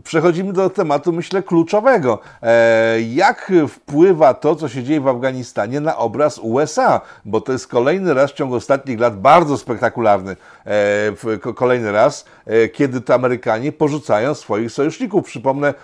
[0.05, 2.19] Przechodzimy do tematu, myślę, kluczowego.
[2.43, 7.01] E, jak wpływa to, co się dzieje w Afganistanie na obraz USA?
[7.25, 10.14] Bo to jest kolejny raz w ciągu ostatnich lat bardzo spektakularny
[10.67, 15.25] E, kolejny raz, e, kiedy to Amerykanie porzucają swoich sojuszników.
[15.25, 15.75] Przypomnę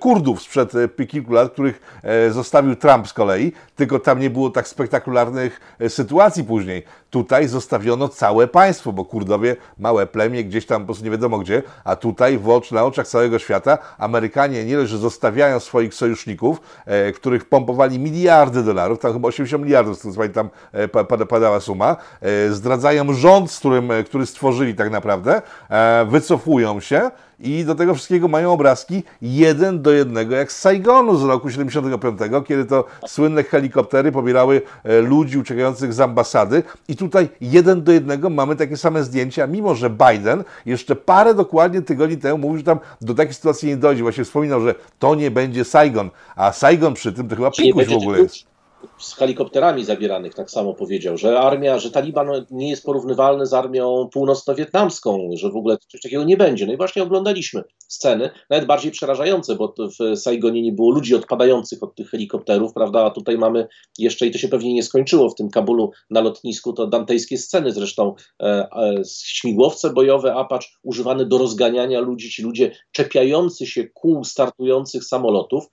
[0.00, 4.68] Kurdów sprzed e, kilku lat, których zostawił Trump z kolei, tylko tam nie było tak
[4.68, 6.84] spektakularnych sytuacji później.
[7.16, 11.62] Tutaj zostawiono całe państwo, bo Kurdowie, małe plemię, gdzieś tam po prostu nie wiadomo gdzie,
[11.84, 16.60] a tutaj w ocz, na oczach całego świata Amerykanie nie dość, że zostawiają swoich sojuszników,
[16.86, 20.88] e, których pompowali miliardy dolarów, tam chyba 80 miliardów, z pamiętam, e,
[21.26, 27.10] padała suma, e, zdradzają rząd, z którym, e, który stworzyli tak naprawdę, e, wycofują się,
[27.40, 32.20] i do tego wszystkiego mają obrazki jeden do jednego, jak z Saigonu z roku 75,
[32.48, 36.62] kiedy to słynne helikoptery pobierały e, ludzi uciekających z ambasady.
[36.88, 41.82] I tutaj jeden do jednego mamy takie same zdjęcia, mimo że Biden jeszcze parę dokładnie
[41.82, 44.02] tygodni temu mówił, że tam do takiej sytuacji nie dojdzie.
[44.02, 47.92] Właśnie wspominał, że to nie będzie Saigon, a Saigon przy tym to chyba pikuś w
[47.92, 48.55] ogóle jest
[48.98, 54.08] z helikopterami zabieranych tak samo powiedział, że armia, że Taliban nie jest porównywalny z armią
[54.12, 56.66] północno-wietnamską, że w ogóle coś takiego nie będzie.
[56.66, 61.82] No i właśnie oglądaliśmy sceny, nawet bardziej przerażające, bo w Saigonie nie było ludzi odpadających
[61.82, 63.66] od tych helikopterów, prawda, a tutaj mamy
[63.98, 67.72] jeszcze, i to się pewnie nie skończyło w tym Kabulu na lotnisku, to dantejskie sceny
[67.72, 74.24] zresztą, e, e, śmigłowce bojowe Apache używane do rozganiania ludzi, ci ludzie czepiający się kół
[74.24, 75.66] startujących samolotów,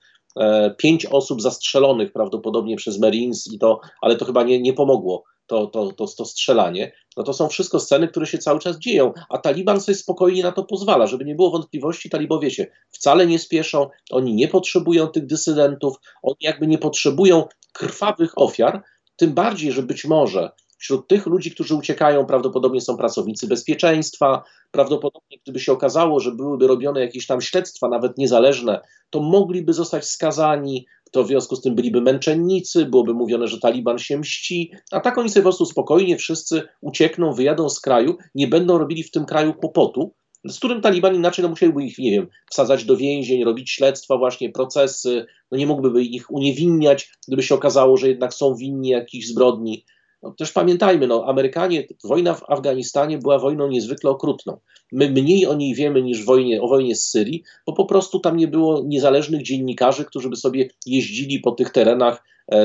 [0.78, 5.24] pięć osób zastrzelonych prawdopodobnie przez Marines, i to, ale to chyba nie, nie pomogło.
[5.46, 9.12] To, to, to, to strzelanie, no to są wszystko sceny, które się cały czas dzieją,
[9.28, 13.38] a Taliban sobie spokojnie na to pozwala, żeby nie było wątpliwości, talibowie się wcale nie
[13.38, 18.82] spieszą, oni nie potrzebują tych dysydentów, oni jakby nie potrzebują krwawych ofiar,
[19.16, 24.42] tym bardziej, że być może Wśród tych ludzi, którzy uciekają, prawdopodobnie są pracownicy bezpieczeństwa.
[24.70, 30.04] Prawdopodobnie, gdyby się okazało, że byłyby robione jakieś tam śledztwa, nawet niezależne, to mogliby zostać
[30.04, 35.00] skazani, to w związku z tym byliby męczennicy, byłoby mówione, że Taliban się mści, a
[35.00, 39.10] tak oni sobie po prostu spokojnie wszyscy uciekną, wyjadą z kraju, nie będą robili w
[39.10, 43.44] tym kraju kłopotu, z którym Taliban inaczej no, musieliby ich, nie wiem, wsadzać do więzień,
[43.44, 48.54] robić śledztwa, właśnie procesy, no nie mógłby ich uniewinniać, gdyby się okazało, że jednak są
[48.54, 49.84] winni jakichś zbrodni.
[50.24, 54.58] No, też pamiętajmy, no, Amerykanie, wojna w Afganistanie była wojną niezwykle okrutną.
[54.92, 58.36] My mniej o niej wiemy niż wojnie, o wojnie z Syrii, bo po prostu tam
[58.36, 62.22] nie było niezależnych dziennikarzy, którzy by sobie jeździli po tych terenach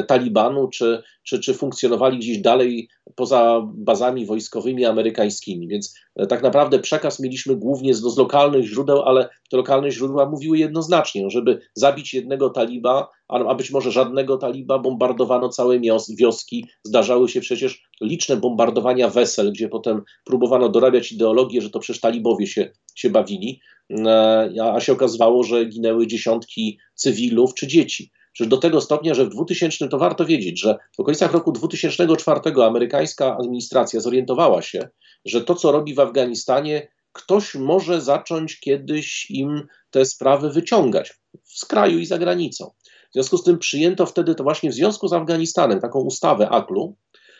[0.07, 5.67] Talibanu, czy, czy, czy funkcjonowali gdzieś dalej poza bazami wojskowymi amerykańskimi.
[5.67, 10.29] Więc e, tak naprawdę przekaz mieliśmy głównie z, z lokalnych źródeł, ale te lokalne źródła
[10.29, 15.79] mówiły jednoznacznie, żeby zabić jednego taliba, a być może żadnego taliba, bombardowano całe
[16.17, 16.65] wioski.
[16.83, 22.47] Zdarzały się przecież liczne bombardowania wesel, gdzie potem próbowano dorabiać ideologię, że to przecież talibowie
[22.47, 28.11] się, się bawili, e, a się okazywało, że ginęły dziesiątki cywilów czy dzieci.
[28.33, 32.41] Przecież do tego stopnia, że w 2000 to warto wiedzieć, że w okolicach roku 2004
[32.63, 34.89] amerykańska administracja zorientowała się,
[35.25, 41.13] że to, co robi w Afganistanie, ktoś może zacząć kiedyś im te sprawy wyciągać
[41.43, 42.71] z kraju i za granicą.
[43.09, 46.97] W związku z tym przyjęto wtedy to właśnie w związku z Afganistanem taką ustawę AKLU.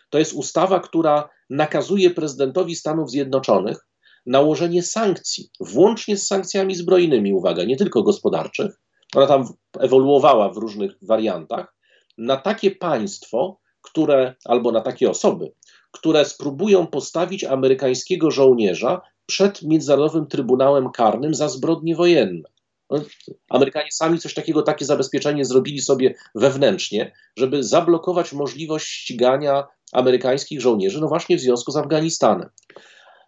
[0.10, 3.88] To jest ustawa, która nakazuje prezydentowi Stanów Zjednoczonych
[4.26, 8.82] nałożenie sankcji, włącznie z sankcjami zbrojnymi, uwaga, nie tylko gospodarczych,
[9.16, 11.76] ona tam ewoluowała w różnych wariantach,
[12.18, 15.52] na takie państwo, które, albo na takie osoby,
[15.92, 22.50] które spróbują postawić amerykańskiego żołnierza przed Międzynarodowym Trybunałem Karnym za zbrodnie wojenne.
[22.90, 23.00] No,
[23.50, 31.02] Amerykanie sami coś takiego, takie zabezpieczenie zrobili sobie wewnętrznie, żeby zablokować możliwość ścigania amerykańskich żołnierzy,
[31.02, 32.50] no właśnie w związku z Afganistanem.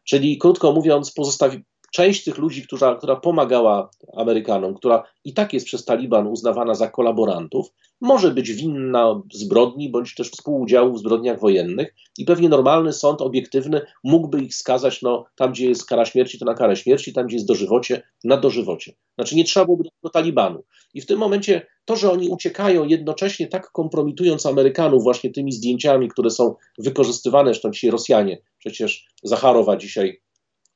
[0.04, 5.66] Czyli krótko mówiąc, pozostawi, część tych ludzi, która, która pomagała Amerykanom, która i tak jest
[5.66, 7.68] przez Taliban uznawana za kolaborantów,
[8.02, 13.82] może być winna zbrodni bądź też współudziału w zbrodniach wojennych i pewnie normalny sąd obiektywny
[14.04, 17.36] mógłby ich skazać, no tam gdzie jest kara śmierci, to na karę śmierci, tam gdzie
[17.36, 18.94] jest dożywocie, na dożywocie.
[19.16, 20.64] Znaczy nie trzeba byłoby do Talibanu.
[20.94, 26.10] I w tym momencie to, że oni uciekają jednocześnie tak kompromitując Amerykanów właśnie tymi zdjęciami,
[26.10, 30.22] które są wykorzystywane, zresztą dzisiaj Rosjanie, przecież Zacharowa dzisiaj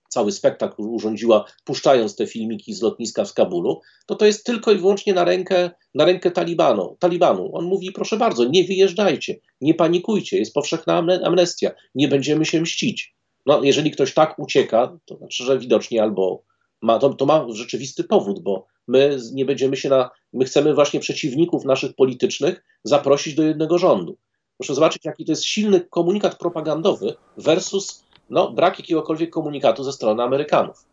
[0.10, 4.78] cały spektakl urządziła, puszczając te filmiki z lotniska w Kabulu, to to jest tylko i
[4.78, 7.56] wyłącznie na rękę, na rękę Talibanu, Talibanu.
[7.56, 13.16] On mówi, proszę bardzo, nie wyjeżdżajcie, nie panikujcie, jest powszechna amnestia, nie będziemy się mścić.
[13.46, 16.44] No, jeżeli ktoś tak ucieka, to znaczy, że widocznie albo
[16.82, 21.00] ma, to, to ma rzeczywisty powód, bo my nie będziemy się na, my chcemy właśnie
[21.00, 24.18] przeciwników naszych politycznych zaprosić do jednego rządu.
[24.58, 30.24] Proszę zobaczyć, jaki to jest silny komunikat propagandowy versus no, brak jakiegokolwiek komunikatu ze strony
[30.24, 30.86] Amerykanów.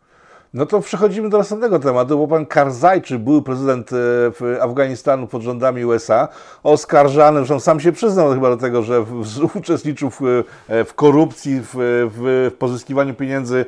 [0.54, 5.42] No to przechodzimy do następnego tematu, bo pan Karzaj, czy były prezydent e, Afganistanu pod
[5.42, 6.28] rządami USA,
[6.62, 9.04] oskarżany, zresztą sam się przyznał chyba do tego, że
[9.54, 10.22] uczestniczył w,
[10.68, 13.64] e, w korupcji, w, w, pozyskiwaniu pieniędzy e,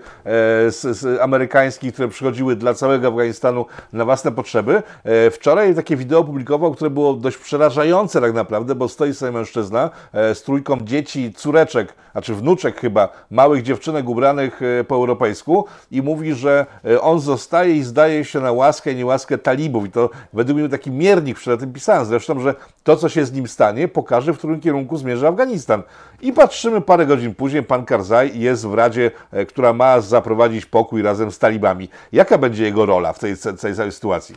[0.70, 4.83] z, z amerykańskich, które przychodziły dla całego Afganistanu na własne potrzeby.
[5.31, 10.42] Wczoraj takie wideo opublikował, które było dość przerażające tak naprawdę, bo stoi sobie mężczyzna z
[10.42, 16.66] trójką dzieci, córeczek, czy wnuczek chyba, małych dziewczynek ubranych po europejsku i mówi, że
[17.01, 19.87] on zostaje i zdaje się na łaskę i niełaskę talibów.
[19.87, 23.33] I to według mnie taki miernik, przed tym pisałem zresztą, że to, co się z
[23.33, 25.83] nim stanie, pokaże, w którym kierunku zmierza Afganistan.
[26.23, 31.03] I patrzymy parę godzin później, pan Karzai jest w Radzie, e, która ma zaprowadzić pokój
[31.03, 31.89] razem z talibami.
[32.13, 34.35] Jaka będzie jego rola w tej, tej całej sytuacji?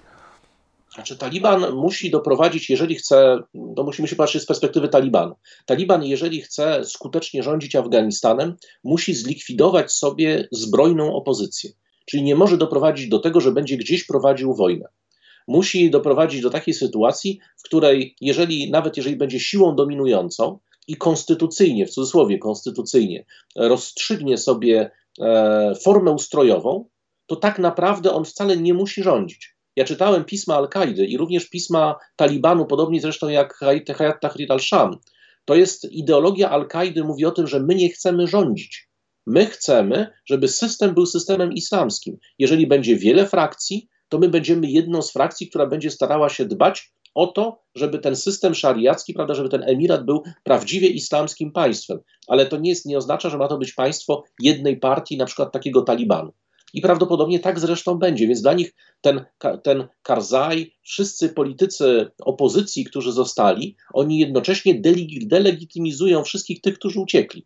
[0.97, 3.39] Znaczy, Taliban musi doprowadzić, jeżeli chce,
[3.76, 5.36] to musimy się patrzeć z perspektywy Talibanu.
[5.65, 11.72] Taliban, jeżeli chce skutecznie rządzić Afganistanem, musi zlikwidować sobie zbrojną opozycję.
[12.10, 14.88] Czyli nie może doprowadzić do tego, że będzie gdzieś prowadził wojnę.
[15.47, 21.86] Musi doprowadzić do takiej sytuacji, w której, jeżeli nawet jeżeli będzie siłą dominującą i konstytucyjnie,
[21.86, 24.91] w cudzysłowie konstytucyjnie, rozstrzygnie sobie
[25.22, 26.89] e, formę ustrojową,
[27.26, 29.58] to tak naprawdę on wcale nie musi rządzić.
[29.76, 33.53] Ja czytałem pisma Al-Kaidy i również pisma Talibanu, podobnie zresztą jak
[33.97, 34.97] Hayat Tahrir al-Sham.
[35.45, 38.86] To jest ideologia Al-Kaidy, mówi o tym, że my nie chcemy rządzić.
[39.28, 42.17] My chcemy, żeby system był systemem islamskim.
[42.39, 46.91] Jeżeli będzie wiele frakcji, to my będziemy jedną z frakcji, która będzie starała się dbać
[47.13, 51.99] o to, żeby ten system szariacki, prawda, żeby ten emirat był prawdziwie islamskim państwem.
[52.28, 55.51] Ale to nie, jest, nie oznacza, że ma to być państwo jednej partii, na przykład
[55.51, 56.34] takiego Talibanu.
[56.73, 59.25] I prawdopodobnie tak zresztą będzie, więc dla nich ten,
[59.63, 64.82] ten Karzaj, wszyscy politycy opozycji, którzy zostali, oni jednocześnie
[65.21, 67.45] delegitymizują wszystkich tych, którzy uciekli.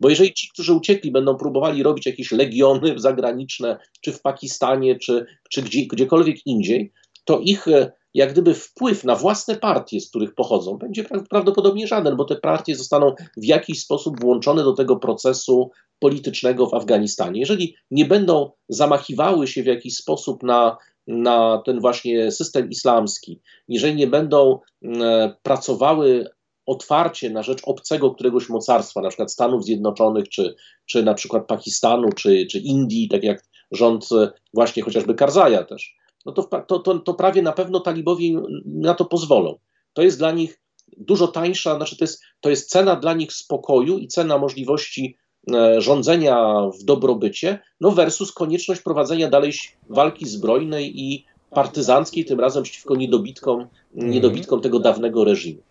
[0.00, 5.26] Bo jeżeli ci, którzy uciekli, będą próbowali robić jakieś legiony zagraniczne, czy w Pakistanie, czy,
[5.50, 6.92] czy gdzie, gdziekolwiek indziej,
[7.24, 12.16] to ich e, jak gdyby wpływ na własne partie, z których pochodzą, będzie prawdopodobnie żaden,
[12.16, 17.40] bo te partie zostaną w jakiś sposób włączone do tego procesu politycznego w Afganistanie.
[17.40, 20.76] Jeżeli nie będą zamachiwały się w jakiś sposób na,
[21.06, 26.26] na ten właśnie system islamski, jeżeli nie będą e, pracowały
[26.66, 30.54] otwarcie na rzecz obcego któregoś mocarstwa, na przykład Stanów Zjednoczonych, czy,
[30.86, 35.96] czy na przykład Pakistanu, czy, czy Indii, tak jak rząd e, właśnie chociażby Karzaja też,
[36.26, 39.58] no to, to, to, to prawie na pewno talibowie na to pozwolą.
[39.92, 40.60] To jest dla nich
[40.96, 45.16] dużo tańsza, znaczy to jest, to jest cena dla nich spokoju i cena możliwości
[45.54, 49.52] e, rządzenia w dobrobycie, no versus konieczność prowadzenia dalej
[49.88, 55.62] walki zbrojnej i partyzanckiej, tym razem przeciwko niedobitkom, niedobitkom tego dawnego reżimu.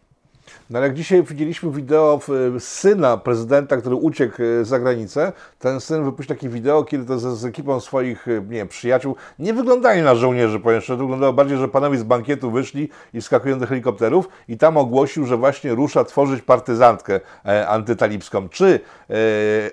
[0.69, 2.19] No ale jak dzisiaj widzieliśmy wideo
[2.59, 7.39] syna prezydenta, który uciekł e, za granicę, ten syn wypuścił takie wideo, kiedy to z,
[7.39, 11.67] z ekipą swoich e, nie przyjaciół nie wyglądali na żołnierzy, ponieważ to wyglądało bardziej, że
[11.67, 16.41] panowie z bankietu wyszli i wskakują do helikopterów i tam ogłosił, że właśnie rusza tworzyć
[16.41, 18.49] partyzantkę e, antytalibską.
[18.49, 18.79] Czy
[19.09, 19.13] e,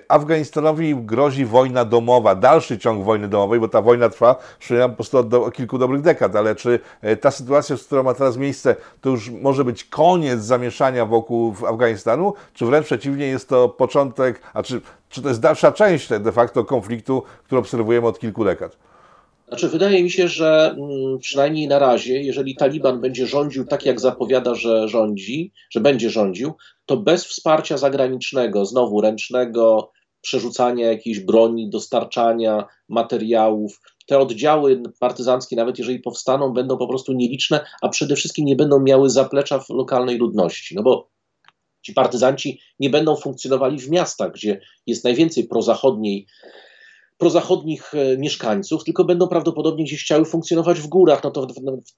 [0.07, 5.17] Afganistanowi grozi wojna domowa, dalszy ciąg wojny domowej, bo ta wojna trwa, przynajmniej po prostu
[5.17, 9.09] od do, kilku dobrych dekad, ale czy e, ta sytuacja, która ma teraz miejsce, to
[9.09, 14.63] już może być koniec zamieszania zamieszania wokół Afganistanu, czy wręcz przeciwnie jest to początek, a
[14.63, 18.77] czy, czy to jest dalsza część de facto konfliktu, który obserwujemy od kilku dekad?
[19.47, 23.99] Znaczy, wydaje mi się, że mm, przynajmniej na razie, jeżeli Taliban będzie rządził tak, jak
[23.99, 26.53] zapowiada, że rządzi, że będzie rządził,
[26.85, 29.91] to bez wsparcia zagranicznego, znowu ręcznego,
[30.21, 37.65] przerzucania jakiejś broni, dostarczania materiałów, te oddziały partyzanckie, nawet jeżeli powstaną, będą po prostu nieliczne,
[37.81, 40.75] a przede wszystkim nie będą miały zaplecza w lokalnej ludności.
[40.75, 41.09] No bo
[41.81, 46.27] ci partyzanci nie będą funkcjonowali w miastach, gdzie jest najwięcej prozachodniej
[47.17, 51.23] prozachodnich e, mieszkańców, tylko będą prawdopodobnie gdzieś chciały funkcjonować w górach.
[51.23, 51.47] No to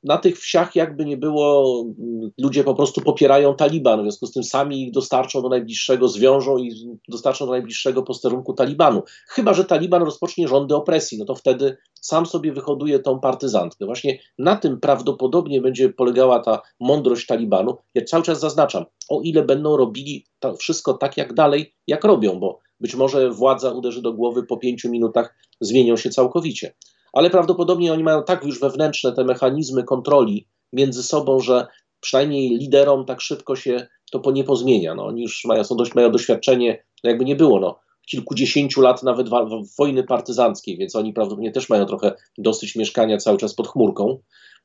[0.04, 4.32] na tych wsiach, jakby nie było, mm, ludzie po prostu popierają Taliban, w związku z
[4.32, 6.72] tym sami ich dostarczą do najbliższego, zwiążą i
[7.08, 9.04] dostarczą do najbliższego posterunku Talibanu.
[9.28, 13.86] Chyba, że Taliban rozpocznie rządy opresji, no to wtedy sam sobie wyhoduje tą partyzantkę.
[13.86, 17.78] Właśnie na tym prawdopodobnie będzie polegała ta mądrość Talibanu.
[17.94, 22.40] Ja cały czas zaznaczam, o ile będą robili to wszystko tak jak dalej, jak robią,
[22.40, 26.76] bo być może władza uderzy do głowy po pięciu minutach, zmienią się całkowicie.
[27.14, 31.68] Ale prawdopodobnie oni mają tak już wewnętrzne te mechanizmy kontroli między sobą, że
[32.00, 34.96] przynajmniej liderom tak szybko się to nie pozmienia.
[34.96, 39.04] No, oni już mają, są dość, mają doświadczenie, no jakby nie było, no, kilkudziesięciu lat
[39.04, 39.30] nawet
[39.78, 44.20] wojny partyzanckiej, więc oni prawdopodobnie też mają trochę dosyć mieszkania cały czas pod chmurką.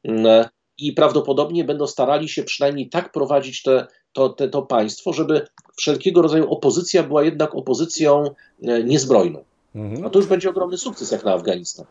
[0.05, 0.45] Mm,
[0.79, 5.47] I prawdopodobnie będą starali się przynajmniej tak prowadzić te, to, te, to państwo, żeby
[5.77, 8.25] wszelkiego rodzaju opozycja była jednak opozycją
[8.63, 9.45] e, niezbrojną.
[9.75, 10.07] Mhm.
[10.07, 11.87] A to już będzie ogromny sukces jak na Afganistan.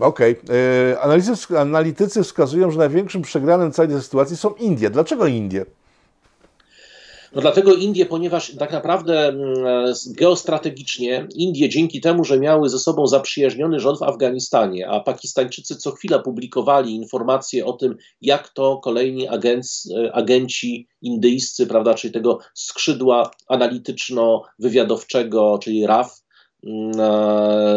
[0.00, 0.36] Okej.
[0.44, 1.00] Okay.
[1.00, 4.90] Analitycy, analitycy wskazują, że największym przegranym całej tej sytuacji są Indie.
[4.90, 5.66] Dlaczego Indie?
[7.34, 13.06] No dlatego Indie, ponieważ tak naprawdę mm, geostrategicznie Indie dzięki temu, że miały ze sobą
[13.06, 19.28] zaprzyjaźniony rząd w Afganistanie, a Pakistańczycy co chwila publikowali informacje o tym, jak to kolejni
[19.28, 26.23] agenc, agenci indyjscy, prawda, czyli tego skrzydła analityczno-wywiadowczego, czyli RAF, e,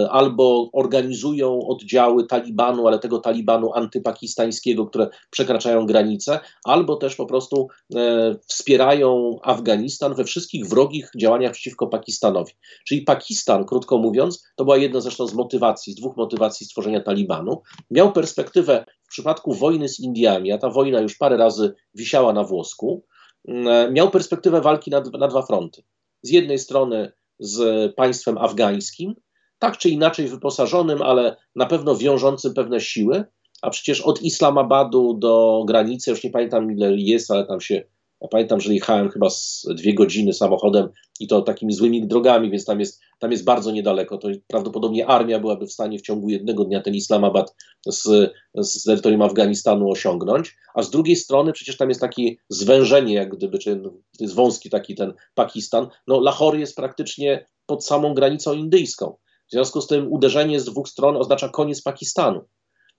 [0.09, 7.67] albo organizują oddziały Talibanu, ale tego Talibanu antypakistańskiego, które przekraczają granice, albo też po prostu
[7.95, 12.53] e, wspierają Afganistan we wszystkich wrogich działaniach przeciwko Pakistanowi.
[12.87, 17.61] Czyli Pakistan, krótko mówiąc, to była jedna zresztą z motywacji, z dwóch motywacji stworzenia Talibanu,
[17.91, 22.43] miał perspektywę w przypadku wojny z Indiami, a ta wojna już parę razy wisiała na
[22.43, 23.03] włosku,
[23.47, 25.83] mm, e, miał perspektywę walki na, na dwa fronty.
[26.21, 29.15] Z jednej strony z państwem afgańskim,
[29.59, 33.23] tak czy inaczej wyposażonym, ale na pewno wiążącym pewne siły,
[33.61, 37.83] a przecież od Islamabadu do granicy, już nie pamiętam ile jest, ale tam się
[38.21, 40.89] ja pamiętam, że jechałem chyba z dwie godziny samochodem
[41.19, 44.17] i to takimi złymi drogami, więc tam jest, tam jest bardzo niedaleko.
[44.17, 47.55] To prawdopodobnie armia byłaby w stanie w ciągu jednego dnia ten Islamabad
[47.85, 50.57] z, z terytorium Afganistanu osiągnąć.
[50.75, 53.81] A z drugiej strony przecież tam jest takie zwężenie, jak gdyby, czy
[54.17, 55.87] to jest wąski taki ten Pakistan.
[56.07, 59.15] No Lahore jest praktycznie pod samą granicą indyjską.
[59.47, 62.41] W związku z tym uderzenie z dwóch stron oznacza koniec Pakistanu.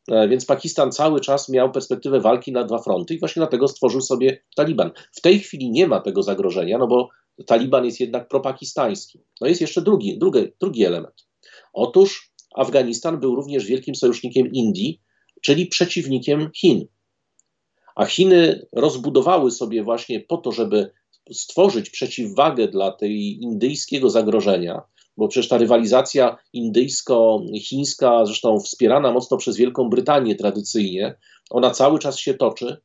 [0.09, 4.01] E, więc Pakistan cały czas miał perspektywę walki na dwa fronty i właśnie dlatego stworzył
[4.01, 4.91] sobie Taliban.
[5.13, 7.09] W tej chwili nie ma tego zagrożenia, no bo
[7.47, 9.21] Taliban jest jednak propakistański.
[9.41, 11.27] No jest jeszcze drugi, drugi, drugi element.
[11.73, 15.01] Otóż Afganistan był również wielkim sojusznikiem Indii,
[15.43, 16.87] czyli przeciwnikiem Chin.
[17.97, 20.91] A Chiny rozbudowały sobie właśnie po to, żeby
[21.33, 24.83] stworzyć przeciwwagę dla tej indyjskiego zagrożenia,
[25.19, 31.15] bo przecież ta rywalizacja indyjsko-chińska, zresztą wspierana mocno przez Wielką Brytanię tradycyjnie,
[31.51, 32.77] ona cały czas się toczy.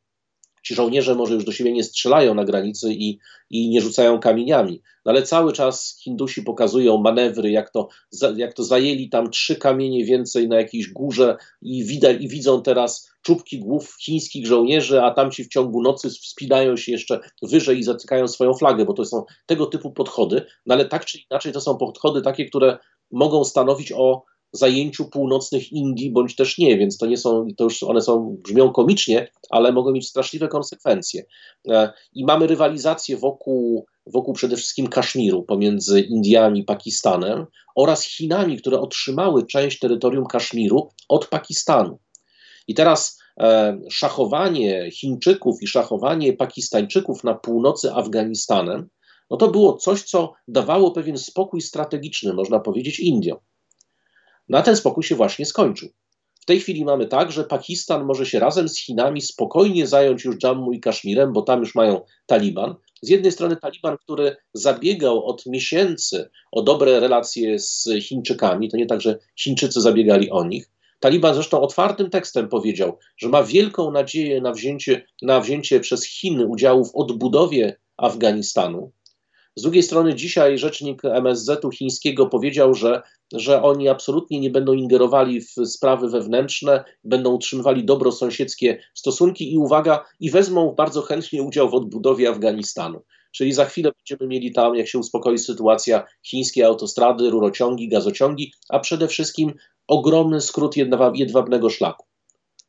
[0.63, 4.81] Ci żołnierze może już do siebie nie strzelają na granicy i, i nie rzucają kamieniami,
[5.05, 7.87] no ale cały czas Hindusi pokazują manewry, jak to,
[8.35, 13.11] jak to zajęli tam trzy kamienie więcej na jakiejś górze i, widać, i widzą teraz
[13.21, 18.27] czubki głów chińskich żołnierzy, a tamci w ciągu nocy wspinają się jeszcze wyżej i zatykają
[18.27, 21.77] swoją flagę, bo to są tego typu podchody, no ale tak czy inaczej to są
[21.77, 22.77] podchody takie, które
[23.11, 24.23] mogą stanowić o
[24.53, 28.71] zajęciu północnych Indii, bądź też nie, więc to nie są, to już one są, brzmią
[28.71, 31.23] komicznie, ale mogą mieć straszliwe konsekwencje.
[31.69, 37.45] E, I mamy rywalizację wokół, wokół przede wszystkim Kaszmiru pomiędzy Indiami i Pakistanem
[37.75, 41.99] oraz Chinami, które otrzymały część terytorium Kaszmiru od Pakistanu.
[42.67, 48.89] I teraz e, szachowanie Chińczyków i szachowanie Pakistańczyków na północy Afganistanem,
[49.29, 53.37] no to było coś, co dawało pewien spokój strategiczny, można powiedzieć, Indiom.
[54.53, 55.89] Na ten spokój się właśnie skończył.
[56.41, 60.37] W tej chwili mamy tak, że Pakistan może się razem z Chinami spokojnie zająć już
[60.37, 62.75] Dżammu i Kaszmirem, bo tam już mają Taliban.
[63.01, 68.85] Z jednej strony Taliban, który zabiegał od miesięcy o dobre relacje z Chińczykami, to nie
[68.85, 74.41] tak, że Chińczycy zabiegali o nich, Taliban zresztą otwartym tekstem powiedział, że ma wielką nadzieję
[74.41, 78.91] na wzięcie, na wzięcie przez Chiny udziału w odbudowie Afganistanu.
[79.55, 83.01] Z drugiej strony dzisiaj rzecznik MSZ-u chińskiego powiedział, że,
[83.33, 90.05] że oni absolutnie nie będą ingerowali w sprawy wewnętrzne, będą utrzymywali dobrosąsiedzkie stosunki i uwaga,
[90.19, 93.01] i wezmą bardzo chętnie udział w odbudowie Afganistanu.
[93.31, 98.79] Czyli za chwilę będziemy mieli tam, jak się uspokoi sytuacja, chińskie autostrady, rurociągi, gazociągi, a
[98.79, 99.53] przede wszystkim
[99.87, 100.75] ogromny skrót
[101.13, 102.05] jedwabnego szlaku.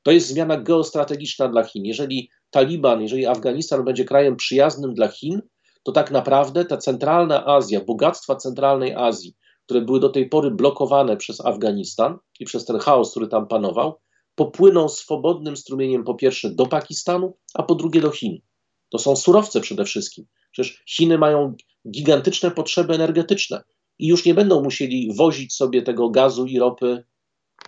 [0.03, 1.85] To jest zmiana geostrategiczna dla Chin.
[1.85, 5.43] Jeżeli Taliban, jeżeli Afganistan będzie krajem przyjaznym dla Chin,
[5.85, 11.17] to tak naprawdę ta centralna Azja, bogactwa centralnej Azji, które były do tej pory blokowane
[11.17, 14.01] przez Afganistan i przez ten chaos, który tam panował,
[14.35, 18.39] popłyną swobodnym strumieniem po pierwsze do Pakistanu, a po drugie do Chin.
[18.91, 20.27] To są surowce przede wszystkim.
[20.53, 21.55] Przecież Chiny mają
[21.91, 23.63] gigantyczne potrzeby energetyczne
[23.99, 27.05] i już nie będą musieli wozić sobie tego gazu i ropy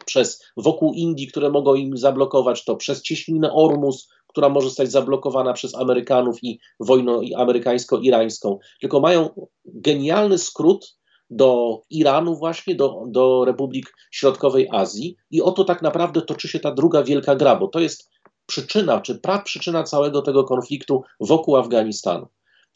[0.04, 5.52] przez wokół Indii, które mogą im zablokować to, przez cieśninę Ormus, która może zostać zablokowana
[5.52, 10.96] przez Amerykanów i wojnę amerykańsko-irańską, tylko mają genialny skrót
[11.30, 16.74] do Iranu właśnie, do, do Republik Środkowej Azji i oto tak naprawdę toczy się ta
[16.74, 18.10] druga wielka gra, bo to jest
[18.46, 22.26] przyczyna, czy praprzyczyna całego tego konfliktu wokół Afganistanu.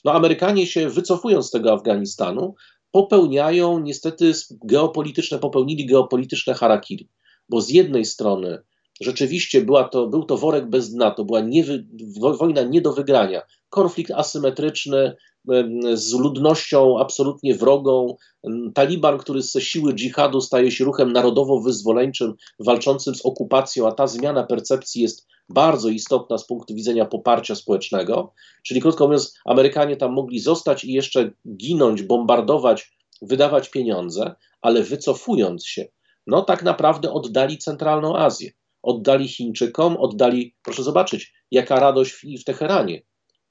[0.04, 2.54] No Amerykanie się wycofują z tego Afganistanu,
[2.90, 4.32] popełniają niestety
[4.64, 7.08] geopolityczne, popełnili geopolityczne harakiri,
[7.48, 8.62] bo z jednej strony
[9.00, 11.86] rzeczywiście była to, był to worek bez dna, to była niewy,
[12.38, 15.16] wojna nie do wygrania, konflikt asymetryczny
[15.92, 18.16] z ludnością absolutnie wrogą,
[18.74, 24.42] Taliban, który ze siły dżihadu staje się ruchem narodowo-wyzwoleńczym, walczącym z okupacją, a ta zmiana
[24.42, 28.32] percepcji jest bardzo istotna z punktu widzenia poparcia społecznego.
[28.62, 35.66] Czyli krótko mówiąc, Amerykanie tam mogli zostać i jeszcze ginąć, bombardować, wydawać pieniądze, ale wycofując
[35.66, 35.84] się,
[36.26, 38.50] no tak naprawdę oddali centralną Azję.
[38.82, 43.02] Oddali Chińczykom, oddali, proszę zobaczyć, jaka radość w, w Teheranie.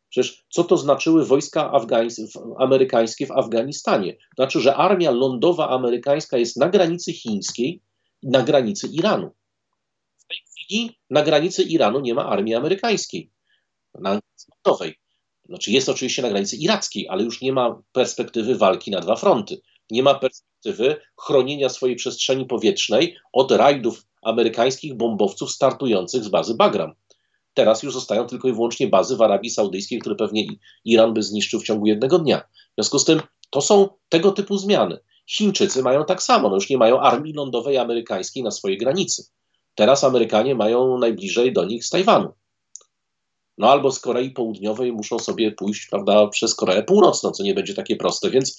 [0.09, 1.71] Przecież co to znaczyły wojska
[2.57, 4.17] amerykańskie w Afganistanie?
[4.35, 7.81] Znaczy, że armia lądowa amerykańska jest na granicy chińskiej
[8.23, 9.31] na granicy Iranu.
[10.17, 13.31] W tej chwili na granicy Iranu nie ma armii amerykańskiej,
[13.99, 14.19] na
[14.49, 14.95] lądowej.
[15.45, 19.61] Znaczy jest oczywiście na granicy irackiej, ale już nie ma perspektywy walki na dwa fronty.
[19.91, 26.93] Nie ma perspektywy chronienia swojej przestrzeni powietrznej od rajdów amerykańskich bombowców startujących z bazy Bagram.
[27.53, 30.45] Teraz już zostają tylko i wyłącznie bazy w Arabii Saudyjskiej, które pewnie
[30.85, 32.39] Iran by zniszczył w ciągu jednego dnia.
[32.39, 34.99] W związku z tym to są tego typu zmiany.
[35.27, 39.25] Chińczycy mają tak samo, no już nie mają armii lądowej amerykańskiej na swojej granicy.
[39.75, 42.33] Teraz Amerykanie mają najbliżej do nich z Tajwanu.
[43.57, 47.73] No albo z Korei Południowej muszą sobie pójść, prawda, przez Koreę Północną, co nie będzie
[47.73, 48.57] takie proste, więc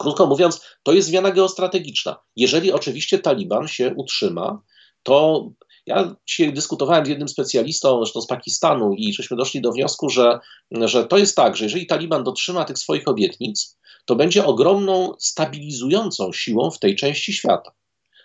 [0.00, 2.16] krótko mówiąc, to jest zmiana geostrategiczna.
[2.36, 4.62] Jeżeli oczywiście Taliban się utrzyma,
[5.02, 5.48] to
[5.86, 10.38] ja dzisiaj dyskutowałem z jednym specjalistą, zresztą z Pakistanu, i żeśmy doszli do wniosku, że,
[10.70, 16.32] że to jest tak, że jeżeli Taliban dotrzyma tych swoich obietnic, to będzie ogromną stabilizującą
[16.32, 17.72] siłą w tej części świata.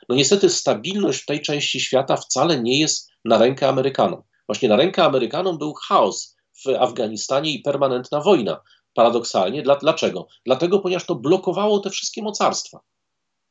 [0.09, 4.23] No niestety stabilność w tej części świata wcale nie jest na rękę Amerykanom.
[4.47, 8.61] Właśnie na rękę Amerykanom był chaos w Afganistanie i permanentna wojna.
[8.93, 9.61] Paradoksalnie.
[9.61, 10.27] Dla, dlaczego?
[10.45, 12.79] Dlatego, ponieważ to blokowało te wszystkie mocarstwa.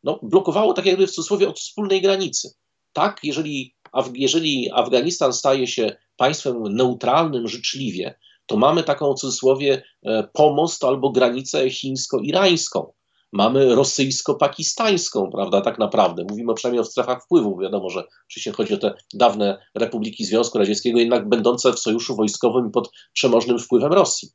[0.04, 2.54] No, blokowało tak jakby w cudzysłowie od wspólnej granicy.
[2.92, 3.74] Tak, jeżeli
[4.14, 11.10] jeżeli Afganistan staje się państwem neutralnym życzliwie, to mamy taką w cudzysłowie e, pomost albo
[11.10, 12.92] granicę chińsko-irańską.
[13.32, 16.24] Mamy rosyjsko-pakistańską, prawda, tak naprawdę.
[16.30, 17.58] Mówimy przynajmniej o strefach wpływu.
[17.58, 22.70] Wiadomo, że oczywiście chodzi o te dawne republiki Związku Radzieckiego, jednak będące w sojuszu wojskowym
[22.70, 24.28] pod przemożnym wpływem Rosji.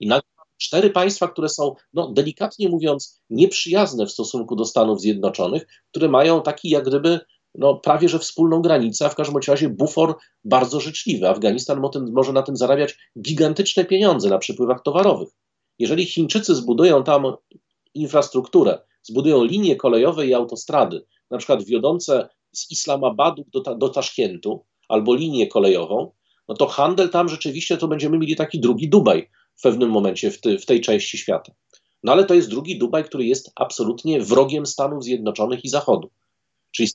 [0.00, 5.66] I nagle cztery państwa, które są, no, delikatnie mówiąc, nieprzyjazne w stosunku do Stanów Zjednoczonych,
[5.90, 7.20] które mają taki jak gdyby
[7.54, 11.28] no, prawie że wspólną granicę, a w każdym razie bufor bardzo życzliwy.
[11.28, 11.82] Afganistan
[12.12, 15.28] może na tym zarabiać gigantyczne pieniądze na przepływach towarowych.
[15.78, 17.24] Jeżeli Chińczycy zbudują tam
[17.94, 25.14] infrastrukturę, zbudują linie kolejowe i autostrady, na przykład wiodące z Islamabadu do, do Taszkentu, albo
[25.14, 26.12] linię kolejową,
[26.48, 30.40] no to handel tam rzeczywiście to będziemy mieli taki drugi Dubaj w pewnym momencie w,
[30.40, 31.52] ty, w tej części świata.
[32.02, 36.10] No ale to jest drugi Dubaj, który jest absolutnie wrogiem Stanów Zjednoczonych i Zachodu.
[36.70, 36.88] Czyli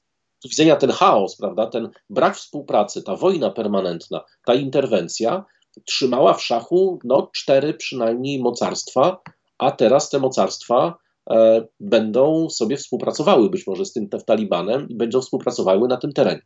[0.50, 5.46] widzenia ten chaos, prawda, ten brak współpracy, ta wojna permanentna, ta interwencja
[5.86, 9.22] trzymała w szachu no, cztery przynajmniej mocarstwa,
[9.58, 10.98] a teraz te mocarstwa
[11.30, 16.42] e, będą sobie współpracowały być może z tym Talibanem i będą współpracowały na tym terenie.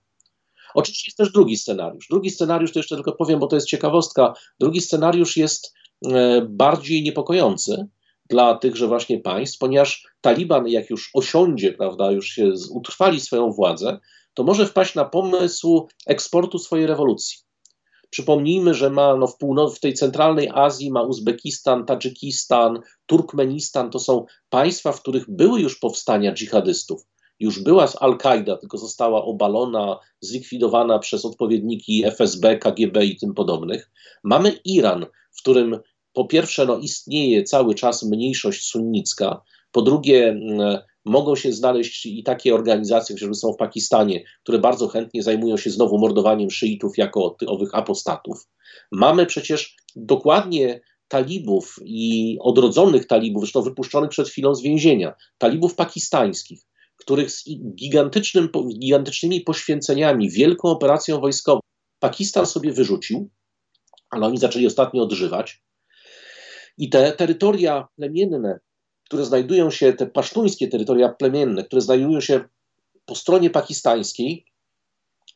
[0.76, 2.07] Oczywiście jest też drugi scenariusz.
[2.09, 4.34] Drugi scenariusz, to jeszcze tylko powiem, bo to jest ciekawostka.
[4.59, 5.74] Drugi scenariusz jest
[6.50, 7.88] bardziej niepokojący,
[8.30, 14.00] dla tychże właśnie państw, ponieważ Taliban, jak już osiądzie, prawda, już się utrwali swoją władzę,
[14.34, 17.38] to może wpaść na pomysł eksportu swojej rewolucji.
[18.10, 23.89] Przypomnijmy, że ma no, w, północ, w tej centralnej Azji ma Uzbekistan, Tadżykistan, Turkmenistan.
[23.89, 27.02] To są państwa, w których były już powstania dżihadystów.
[27.40, 33.92] Już była Al-Kaida, tylko została obalona, zlikwidowana przez odpowiedniki FSB, KGB i tym podobnych.
[34.24, 35.80] Mamy Iran, w którym
[36.14, 42.24] po pierwsze, no, istnieje cały czas mniejszość sunnicka, po drugie, mm, mogą się znaleźć i
[42.24, 47.38] takie organizacje, które są w Pakistanie, które bardzo chętnie zajmują się znowu mordowaniem szyitów jako
[47.48, 48.48] owych apostatów.
[48.92, 56.62] Mamy przecież dokładnie talibów i odrodzonych talibów, zresztą wypuszczonych przed chwilą z więzienia, talibów pakistańskich,
[57.06, 57.45] których z
[57.76, 58.49] gigantycznym,
[58.80, 61.60] gigantycznymi poświęceniami, wielką operacją wojskową
[61.99, 63.30] Pakistan sobie wyrzucił,
[64.10, 65.64] ale oni zaczęli ostatnio odżywać.
[66.78, 68.60] I te terytoria plemienne,
[69.06, 72.43] które znajdują się, te pasztuńskie terytoria plemienne, które znajdują się
[73.06, 74.45] po stronie pakistańskiej,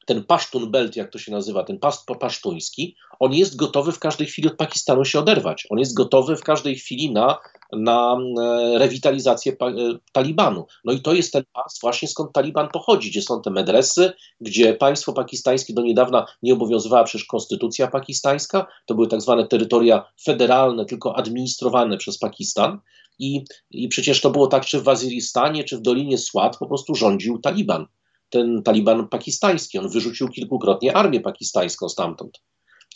[0.10, 4.28] ten Pasztun Belt, jak to się nazywa, ten past pasztuński, on jest gotowy w każdej
[4.28, 5.68] chwili od Pakistanu się oderwać.
[5.70, 7.38] On jest gotowy w każdej chwili na,
[7.74, 9.76] na e, rewitalizację e,
[10.12, 10.66] Talibanu.
[10.86, 14.74] No i to jest ten pas właśnie skąd Taliban pochodzi, gdzie są te medresy, gdzie
[14.74, 20.86] państwo pakistańskie do niedawna nie obowiązywała przecież konstytucja pakistańska, to były tak zwane terytoria federalne,
[20.86, 22.80] tylko administrowane przez Pakistan.
[23.20, 26.96] I, I przecież to było tak, czy w Waziristanie, czy w Dolinie Swat po prostu
[26.96, 27.86] rządził Taliban
[28.30, 29.80] ten Taliban pakistański.
[29.80, 32.42] On wyrzucił kilkukrotnie armię pakistańską stamtąd.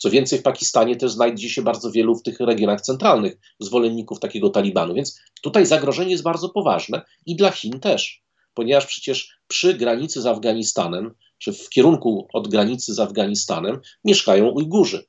[0.00, 4.50] Co więcej, w Pakistanie też znajdzie się bardzo wielu w tych regionach centralnych zwolenników takiego
[4.50, 4.94] Talibanu.
[4.94, 8.22] Więc tutaj zagrożenie jest bardzo poważne i dla Chin też,
[8.54, 15.04] ponieważ przecież przy granicy z Afganistanem, czy w kierunku od granicy z Afganistanem, mieszkają Ujgurzy.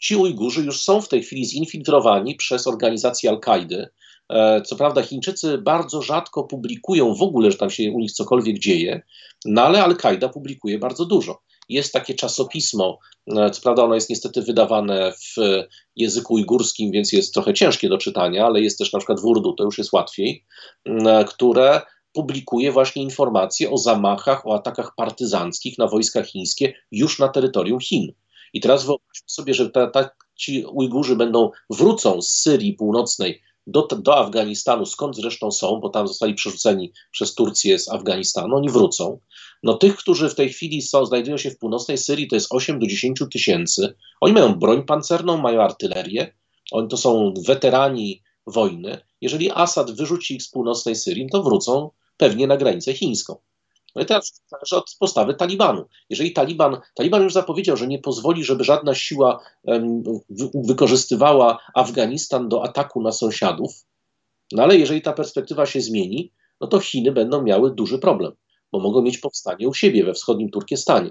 [0.00, 3.88] Ci Ujgurzy już są w tej chwili zinfiltrowani przez organizację Al-Kaidy.
[4.30, 8.58] E, co prawda, Chińczycy bardzo rzadko publikują w ogóle, że tam się u nich cokolwiek
[8.58, 9.02] dzieje,
[9.44, 11.40] no ale Al-Kaida publikuje bardzo dużo.
[11.68, 12.98] Jest takie czasopismo,
[13.36, 15.40] e, co prawda ono jest niestety wydawane w
[15.96, 19.52] języku ujgurskim, więc jest trochę ciężkie do czytania, ale jest też na przykład w Urdu,
[19.52, 20.44] to już jest łatwiej,
[20.86, 21.80] e, które
[22.12, 28.12] publikuje właśnie informacje o zamachach, o atakach partyzanckich na wojska chińskie już na terytorium Chin.
[28.52, 33.82] I teraz wyobraźmy sobie, że ta, ta, ci Ujgurzy będą, wrócą z Syrii Północnej do,
[33.82, 39.18] do Afganistanu, skąd zresztą są, bo tam zostali przerzuceni przez Turcję z Afganistanu, oni wrócą.
[39.62, 42.78] No tych, którzy w tej chwili są, znajdują się w północnej Syrii, to jest 8
[42.78, 43.94] do 10 tysięcy.
[44.20, 46.34] Oni mają broń pancerną, mają artylerię,
[46.72, 48.98] oni to są weterani wojny.
[49.20, 53.36] Jeżeli Assad wyrzuci ich z północnej Syrii, to wrócą pewnie na granicę chińską.
[53.94, 55.84] No i teraz zależy od postawy Talibanu.
[56.10, 60.02] Jeżeli Taliban, Taliban już zapowiedział, że nie pozwoli, żeby żadna siła um,
[60.54, 63.84] wykorzystywała Afganistan do ataku na sąsiadów,
[64.52, 68.32] no ale jeżeli ta perspektywa się zmieni, no to Chiny będą miały duży problem,
[68.72, 71.10] bo mogą mieć powstanie u siebie we wschodnim Turkestanie.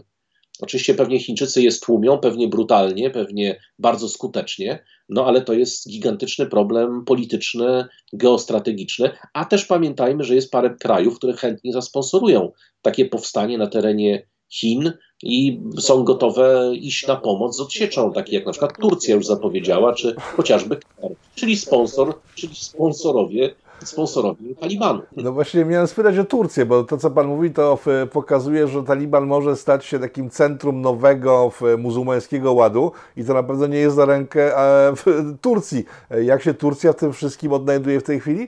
[0.60, 6.46] Oczywiście pewnie Chińczycy je stłumią, pewnie brutalnie, pewnie bardzo skutecznie, no ale to jest gigantyczny
[6.46, 12.52] problem polityczny, geostrategiczny, a też pamiętajmy, że jest parę krajów, które chętnie zasponsorują
[12.82, 14.94] takie powstanie na terenie Chin
[15.24, 19.94] i są gotowe iść na pomoc z odsieczą, takie jak na przykład Turcja już zapowiedziała,
[19.94, 25.02] czy chociażby Katar, czyli sponsor, czyli sponsorowie sponsorowi Talibanu.
[25.18, 27.80] No właśnie miałem spytać o Turcję, bo to co Pan mówi to
[28.12, 33.68] pokazuje, że Taliban może stać się takim centrum nowego muzułmańskiego ładu i to na pewno
[33.68, 34.52] nie jest za rękę
[34.96, 35.86] w Turcji.
[36.24, 38.48] Jak się Turcja w tym wszystkim odnajduje w tej chwili?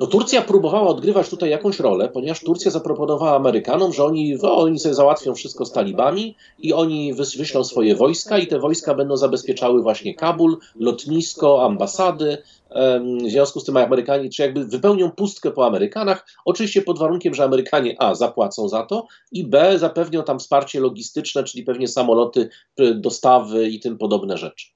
[0.00, 4.78] No, Turcja próbowała odgrywać tutaj jakąś rolę, ponieważ Turcja zaproponowała Amerykanom, że oni, no, oni
[4.78, 9.82] sobie załatwią wszystko z talibami i oni wyślą swoje wojska i te wojska będą zabezpieczały
[9.82, 12.38] właśnie Kabul, lotnisko, ambasady.
[13.26, 17.44] W związku z tym Amerykanie, czy jakby wypełnią pustkę po Amerykanach, oczywiście pod warunkiem, że
[17.44, 22.48] Amerykanie A zapłacą za to i B zapewnią tam wsparcie logistyczne, czyli pewnie samoloty,
[22.94, 24.66] dostawy i tym podobne rzeczy.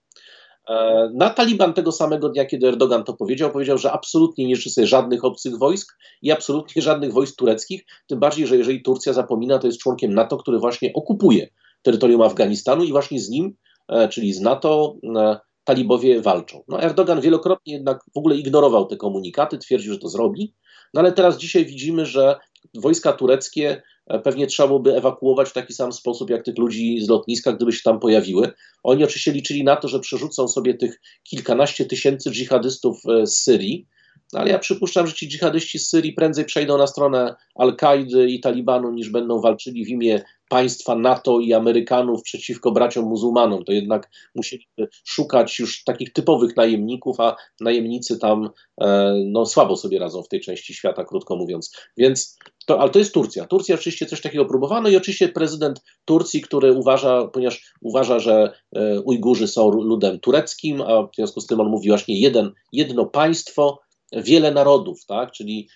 [0.68, 4.70] E, na Taliban tego samego dnia, kiedy Erdogan to powiedział, powiedział, że absolutnie nie życzy
[4.70, 9.58] sobie żadnych obcych wojsk i absolutnie żadnych wojsk tureckich, tym bardziej, że jeżeli Turcja zapomina,
[9.58, 11.48] to jest członkiem NATO, który właśnie okupuje
[11.82, 13.56] terytorium Afganistanu i właśnie z nim,
[13.88, 16.62] e, czyli z NATO, e, talibowie walczą.
[16.68, 20.54] No Erdogan wielokrotnie jednak w ogóle ignorował te komunikaty, twierdził, że to zrobi,
[20.94, 22.36] no ale teraz dzisiaj widzimy, że
[22.74, 23.82] wojska tureckie
[24.24, 27.82] pewnie trzeba byłoby ewakuować w taki sam sposób, jak tych ludzi z lotniska, gdyby się
[27.84, 28.52] tam pojawiły.
[28.82, 33.86] Oni oczywiście liczyli na to, że przerzucą sobie tych kilkanaście tysięcy dżihadystów e, z Syrii,
[34.32, 38.40] no ale ja przypuszczam, że ci dżihadyści z Syrii prędzej przejdą na stronę Al-Kaidy i
[38.40, 43.64] Talibanu, niż będą walczyli w imię państwa NATO i Amerykanów przeciwko braciom muzułmanom.
[43.64, 48.50] To jednak musieliby szukać już takich typowych najemników, a najemnicy tam
[48.80, 51.72] e, no, słabo sobie radzą w tej części świata, krótko mówiąc.
[51.96, 53.46] Więc to, ale to jest Turcja.
[53.46, 59.00] Turcja oczywiście coś takiego próbowano i oczywiście prezydent Turcji, który uważa, ponieważ uważa, że e,
[59.00, 63.80] Ujgurzy są ludem tureckim, a w związku z tym on mówi właśnie jeden, jedno państwo,
[64.12, 65.32] wiele narodów, tak?
[65.32, 65.68] czyli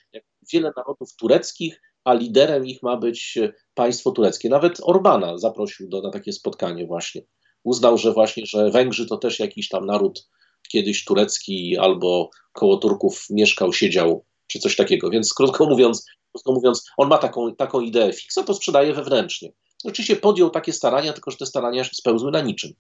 [0.53, 3.39] wiele narodów tureckich, a liderem ich ma być
[3.75, 4.49] państwo tureckie.
[4.49, 7.23] Nawet Orbana zaprosił do, na takie spotkanie właśnie.
[7.65, 10.29] Uznał, że właśnie, że Węgrzy to też jakiś tam naród
[10.69, 15.11] kiedyś turecki albo koło Turków mieszkał, siedział, czy coś takiego.
[15.11, 19.53] Więc krótko mówiąc, krótko mówiąc on ma taką, taką ideę fixa, to sprzedaje wewnętrznie.
[19.85, 22.73] Oczywiście podjął takie starania, tylko że te starania spełzły na niczym.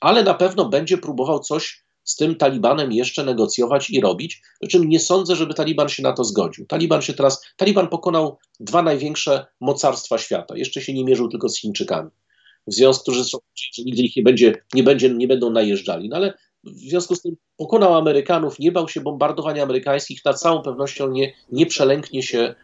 [0.00, 4.88] Ale na pewno będzie próbował coś z tym Talibanem jeszcze negocjować i robić, przy czym
[4.88, 6.66] nie sądzę, żeby Taliban się na to zgodził.
[6.66, 10.56] Taliban się teraz, Taliban pokonał dwa największe mocarstwa świata.
[10.56, 12.10] Jeszcze się nie mierzył tylko z Chińczykami.
[12.66, 13.38] W związku z tym, że
[13.84, 16.08] nigdy ich nie będzie, nie, będzie, nie będą najeżdżali.
[16.08, 16.34] No ale
[16.64, 21.32] w związku z tym pokonał Amerykanów, nie bał się bombardowań amerykańskich, na całą pewnością nie,
[21.52, 22.54] nie przelęknie się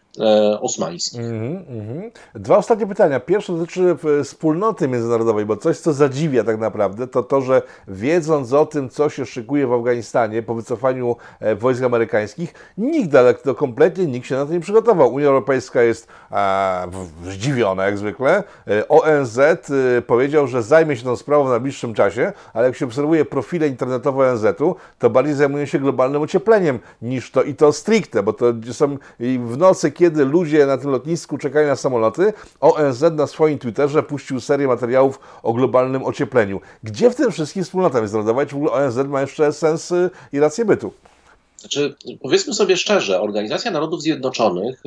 [0.61, 1.19] osmański.
[1.19, 2.11] Mm -hmm.
[2.35, 3.21] Dwa ostatnie pytania.
[3.21, 8.53] Pierwsze dotyczy e, wspólnoty międzynarodowej, bo coś, co zadziwia tak naprawdę, to to, że wiedząc
[8.53, 13.55] o tym, co się szykuje w Afganistanie po wycofaniu e, wojsk amerykańskich, nikt, ale to
[13.55, 15.15] kompletnie nikt się na to nie przygotował.
[15.15, 16.09] Unia Europejska jest
[17.25, 18.45] zdziwiona jak zwykle.
[18.69, 19.41] E, ONZ
[20.07, 24.31] powiedział, że zajmie się tą sprawą w najbliższym czasie, ale jak się obserwuje profile internetowe
[24.31, 28.99] ONZ-u, to bardziej zajmują się globalnym ociepleniem niż to i to stricte, bo to są
[29.21, 34.41] w nocy, kiedy ludzie na tym lotnisku czekali na samoloty, ONZ na swoim Twitterze puścił
[34.41, 36.61] serię materiałów o globalnym ociepleniu.
[36.83, 38.47] Gdzie w tym wszystkim wspólnota międzynarodowa?
[38.47, 40.93] Czy w ogóle ONZ ma jeszcze sens y, i rację bytu?
[41.57, 44.83] Znaczy, powiedzmy sobie szczerze, Organizacja Narodów Zjednoczonych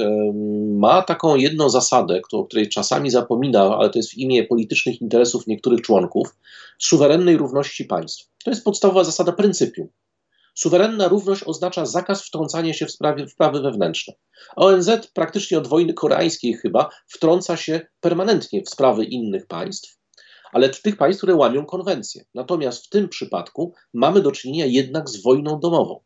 [0.77, 5.47] ma taką jedną zasadę, o której czasami zapomina, ale to jest w imię politycznych interesów
[5.47, 6.35] niektórych członków
[6.79, 8.29] suwerennej równości państw.
[8.43, 9.87] To jest podstawowa zasada pryncypium.
[10.53, 14.13] Suwerenna równość oznacza zakaz wtrącania się w, sprawy wewnętrzne.
[14.55, 19.97] ONZ praktycznie od wojny koreańskiej chyba wtrąca się permanentnie w sprawy innych państw,
[20.51, 22.25] ale tych państw, które łamią konwencję.
[22.33, 25.99] Natomiast w tym przypadku mamy do czynienia jednak z wojną domową.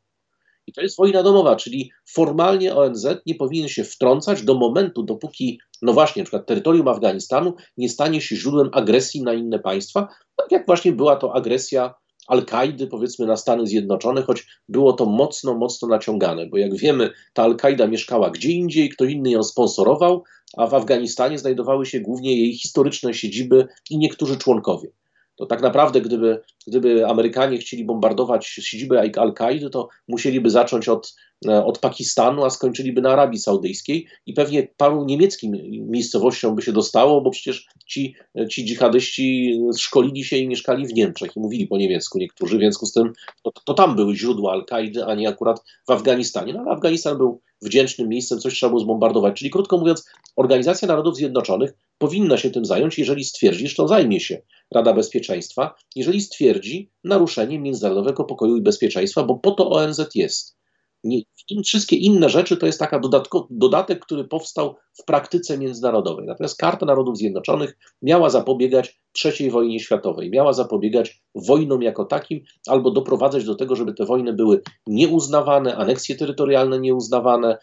[0.67, 5.59] I to jest wojna domowa, czyli formalnie ONZ nie powinien się wtrącać do momentu, dopóki,
[5.81, 10.51] no właśnie, na przykład terytorium Afganistanu nie stanie się źródłem agresji na inne państwa, tak
[10.51, 11.93] jak właśnie była to agresja
[12.27, 17.43] Al-Kaidy, powiedzmy, na Stany Zjednoczone, choć było to mocno, mocno naciągane, bo jak wiemy, ta
[17.43, 20.23] Al-Kaida mieszkała gdzie indziej, kto inny ją sponsorował,
[20.57, 24.89] a w Afganistanie znajdowały się głównie jej historyczne siedziby i niektórzy członkowie
[25.37, 31.15] to tak naprawdę, gdyby, gdyby Amerykanie chcieli bombardować siedzibę Al-Kaidy, to musieliby zacząć od,
[31.47, 35.51] e, od Pakistanu, a skończyliby na Arabii Saudyjskiej i pewnie paru niemieckim
[35.89, 38.15] miejscowościom by się dostało, bo przecież ci,
[38.49, 42.85] ci dżihadyści szkolili się i mieszkali w Niemczech i mówili po niemiecku niektórzy, w związku
[42.85, 43.13] z tym
[43.43, 46.53] to, to tam były źródła Al-Kaidy, a nie akurat w Afganistanie.
[46.53, 49.39] No ale Afganistan był wdzięcznym miejscem, coś trzeba było zbombardować.
[49.39, 54.19] Czyli krótko mówiąc, Organizacja Narodów Zjednoczonych powinna się tym zająć, jeżeli stwierdzi, że to zajmie
[54.19, 54.41] się
[54.71, 60.57] Rada Bezpieczeństwa, jeżeli stwierdzi naruszenie międzynarodowego pokoju i bezpieczeństwa, bo po to ONZ jest.
[61.03, 61.21] Nie,
[61.65, 63.01] wszystkie inne rzeczy to jest taka
[63.49, 66.25] dodatek, który powstał w praktyce międzynarodowej.
[66.25, 72.91] Natomiast Karta Narodów Zjednoczonych miała zapobiegać III wojnie światowej, miała zapobiegać wojnom jako takim, albo
[72.91, 77.57] doprowadzać do tego, żeby te wojny były nieuznawane, aneksje terytorialne nieuznawane,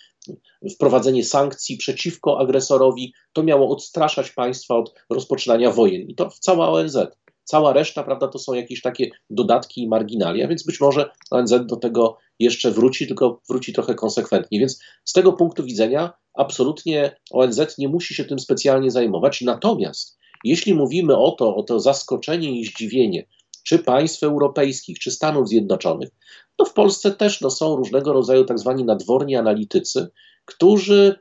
[0.75, 3.13] wprowadzenie sankcji przeciwko agresorowi.
[3.33, 6.03] To miało odstraszać państwa od rozpoczynania wojen.
[6.03, 6.99] I to cała ONZ.
[7.45, 11.77] Cała reszta, prawda, to są jakieś takie dodatki i marginalia, więc być może ONZ do
[11.77, 14.59] tego jeszcze wróci, tylko wróci trochę konsekwentnie.
[14.59, 19.41] Więc z tego punktu widzenia absolutnie ONZ nie musi się tym specjalnie zajmować.
[19.41, 23.27] Natomiast jeśli mówimy o to, o to zaskoczenie i zdziwienie,
[23.65, 26.09] czy państw europejskich, czy Stanów Zjednoczonych,
[26.57, 30.09] to w Polsce też no, są różnego rodzaju tak zwani nadworni analitycy,
[30.45, 31.17] którzy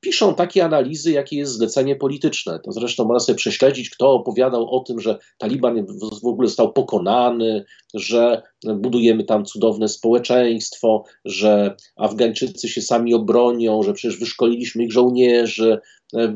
[0.00, 2.60] piszą takie analizy, jakie jest zlecenie polityczne.
[2.64, 5.86] To zresztą można sobie prześledzić, kto opowiadał o tym, że Taliban
[6.22, 8.42] w ogóle został pokonany, że
[8.74, 15.78] budujemy tam cudowne społeczeństwo, że Afgańczycy się sami obronią, że przecież wyszkoliliśmy ich żołnierzy.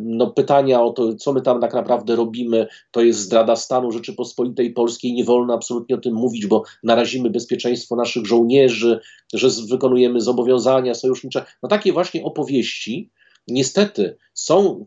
[0.00, 4.72] No, pytania o to, co my tam tak naprawdę robimy, to jest zdrada stanu Rzeczypospolitej
[4.72, 5.12] Polskiej.
[5.12, 9.00] Nie wolno absolutnie o tym mówić, bo narazimy bezpieczeństwo naszych żołnierzy,
[9.34, 11.44] że wykonujemy zobowiązania sojusznicze.
[11.62, 13.10] No takie właśnie opowieści
[13.48, 14.86] niestety są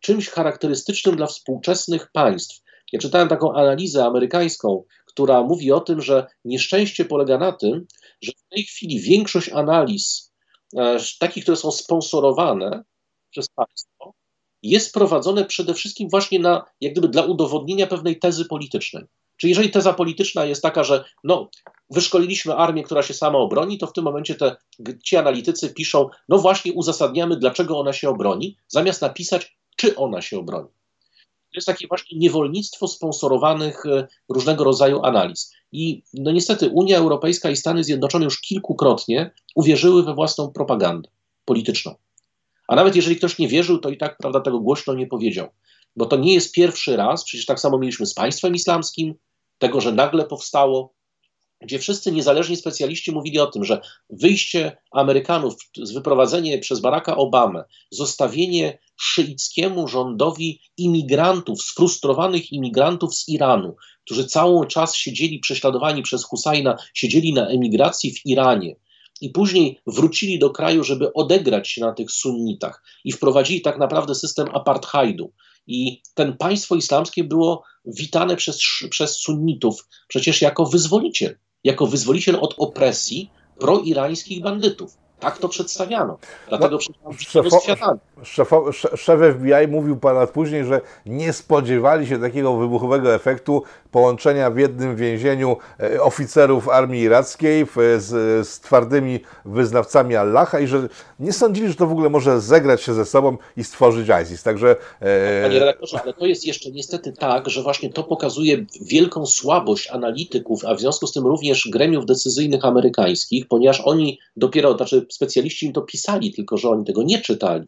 [0.00, 2.62] czymś charakterystycznym dla współczesnych państw.
[2.92, 7.86] Ja czytałem taką analizę amerykańską, która mówi o tym, że nieszczęście polega na tym,
[8.22, 10.32] że w tej chwili większość analiz,
[10.76, 12.84] e, takich, które są sponsorowane
[13.30, 14.14] przez państwo,
[14.62, 19.04] jest prowadzone przede wszystkim właśnie na, jak gdyby dla udowodnienia pewnej tezy politycznej.
[19.40, 21.50] Czyli jeżeli teza polityczna jest taka, że no,
[21.90, 24.56] wyszkoliliśmy armię, która się sama obroni, to w tym momencie te,
[25.04, 30.38] ci analitycy piszą, no właśnie uzasadniamy, dlaczego ona się obroni, zamiast napisać, czy ona się
[30.38, 30.68] obroni.
[31.52, 35.52] To jest takie właśnie niewolnictwo sponsorowanych e, różnego rodzaju analiz.
[35.72, 41.08] I no niestety Unia Europejska i Stany Zjednoczone już kilkukrotnie uwierzyły we własną propagandę
[41.44, 41.94] polityczną.
[42.68, 45.48] A nawet jeżeli ktoś nie wierzył, to i tak prawda, tego głośno nie powiedział.
[45.96, 49.14] Bo to nie jest pierwszy raz, przecież tak samo mieliśmy z państwem islamskim,
[49.60, 50.94] tego, że nagle powstało,
[51.60, 53.80] gdzie wszyscy niezależni specjaliści mówili o tym, że
[54.10, 55.54] wyjście Amerykanów,
[55.94, 64.96] wyprowadzenie przez Baracka Obamę, zostawienie szyickiemu rządowi imigrantów, sfrustrowanych imigrantów z Iranu, którzy cały czas
[64.96, 68.76] siedzieli prześladowani przez Husajna, siedzieli na emigracji w Iranie,
[69.20, 74.14] i później wrócili do kraju, żeby odegrać się na tych sunnitach i wprowadzili tak naprawdę
[74.14, 75.32] system apartheidu.
[75.66, 82.54] I ten państwo islamskie było witane przez, przez sunnitów przecież jako wyzwoliciel, jako wyzwoliciel od
[82.58, 84.96] opresji proirańskich bandytów.
[85.20, 86.18] Tak to przedstawiano.
[86.48, 87.60] Dlatego no, szefo,
[88.22, 94.58] szefo, szef FBI mówił pan później, że nie spodziewali się takiego wybuchowego efektu połączenia w
[94.58, 97.66] jednym więzieniu e, oficerów armii irackiej
[97.98, 98.08] z,
[98.48, 100.88] z twardymi wyznawcami Allaha i że
[101.20, 104.42] nie sądzili, że to w ogóle może zegrać się ze sobą i stworzyć ISIS.
[104.42, 104.76] Także...
[105.00, 105.42] E...
[105.42, 110.64] Panie redaktorze, ale to jest jeszcze niestety tak, że właśnie to pokazuje wielką słabość analityków,
[110.64, 115.72] a w związku z tym również gremiów decyzyjnych amerykańskich, ponieważ oni dopiero, znaczy specjaliści im
[115.72, 117.66] to pisali, tylko że oni tego nie czytali.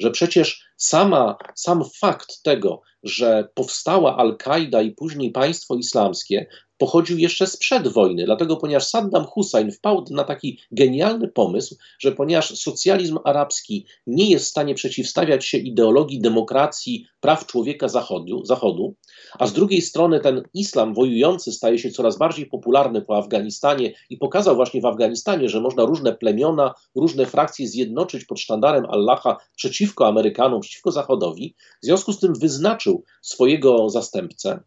[0.00, 6.46] Że przecież sama, sam fakt tego, że powstała Al-Kaida i później państwo islamskie,
[6.80, 12.58] pochodził jeszcze sprzed wojny, dlatego ponieważ Saddam Hussein wpadł na taki genialny pomysł, że ponieważ
[12.58, 18.94] socjalizm arabski nie jest w stanie przeciwstawiać się ideologii demokracji, praw człowieka zachodu, zachodu
[19.38, 24.16] a z drugiej strony ten islam wojujący staje się coraz bardziej popularny po Afganistanie i
[24.16, 30.06] pokazał właśnie w Afganistanie, że można różne plemiona, różne frakcje zjednoczyć pod sztandarem Allaha przeciwko
[30.06, 31.54] Amerykanom, przeciwko Zachodowi.
[31.82, 34.60] W związku z tym wyznaczył swojego zastępcę,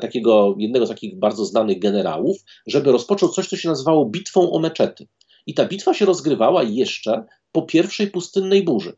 [0.00, 4.58] takiego jednego z takich bardzo znanych generałów, żeby rozpoczął coś, co się nazywało bitwą o
[4.58, 5.06] meczety.
[5.46, 8.96] I ta bitwa się rozgrywała jeszcze po pierwszej pustynnej burzy.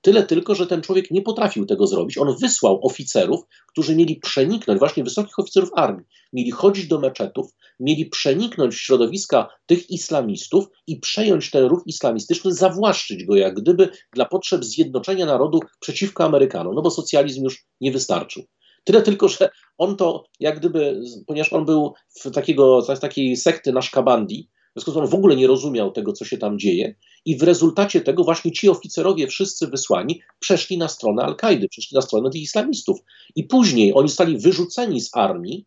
[0.00, 2.18] Tyle tylko, że ten człowiek nie potrafił tego zrobić.
[2.18, 7.50] On wysłał oficerów, którzy mieli przeniknąć, właśnie wysokich oficerów armii, mieli chodzić do meczetów,
[7.80, 14.24] mieli przeniknąć środowiska tych islamistów i przejąć ten ruch islamistyczny, zawłaszczyć go jak gdyby dla
[14.24, 18.44] potrzeb zjednoczenia narodu przeciwko Amerykanom, no bo socjalizm już nie wystarczył.
[18.84, 23.72] Tyle tylko, że on to jak gdyby, ponieważ on był w takiego, z takiej sekty
[23.72, 26.94] Naszkabandi, w związku z tym on w ogóle nie rozumiał tego, co się tam dzieje,
[27.24, 32.02] i w rezultacie tego właśnie ci oficerowie, wszyscy wysłani, przeszli na stronę Al-Kaidy, przeszli na
[32.02, 32.98] stronę tych islamistów.
[33.36, 35.66] I później oni zostali wyrzuceni z armii,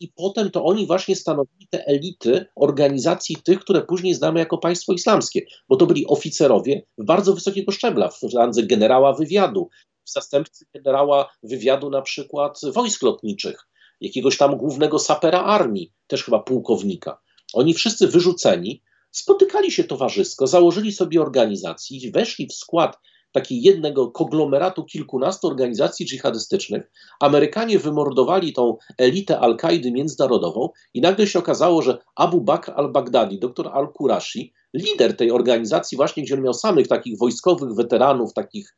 [0.00, 4.92] i potem to oni właśnie stanowili te elity organizacji tych, które później znamy jako państwo
[4.92, 9.68] islamskie, bo to byli oficerowie bardzo wysokiego szczebla, w randze generała wywiadu,
[10.12, 13.68] zastępcy generała wywiadu na przykład wojsk lotniczych,
[14.00, 17.18] jakiegoś tam głównego sapera armii, też chyba pułkownika.
[17.52, 22.98] Oni wszyscy wyrzuceni, spotykali się towarzysko, założyli sobie organizację, weszli w skład
[23.32, 26.90] takiego jednego konglomeratu kilkunastu organizacji dżihadystycznych.
[27.20, 33.68] Amerykanie wymordowali tą elitę Al-Kaidy międzynarodową i nagle się okazało, że Abu Bakr al-Baghdadi, doktor
[33.72, 38.74] al-Qurashi, lider tej organizacji właśnie, gdzie on miał samych takich wojskowych weteranów, takich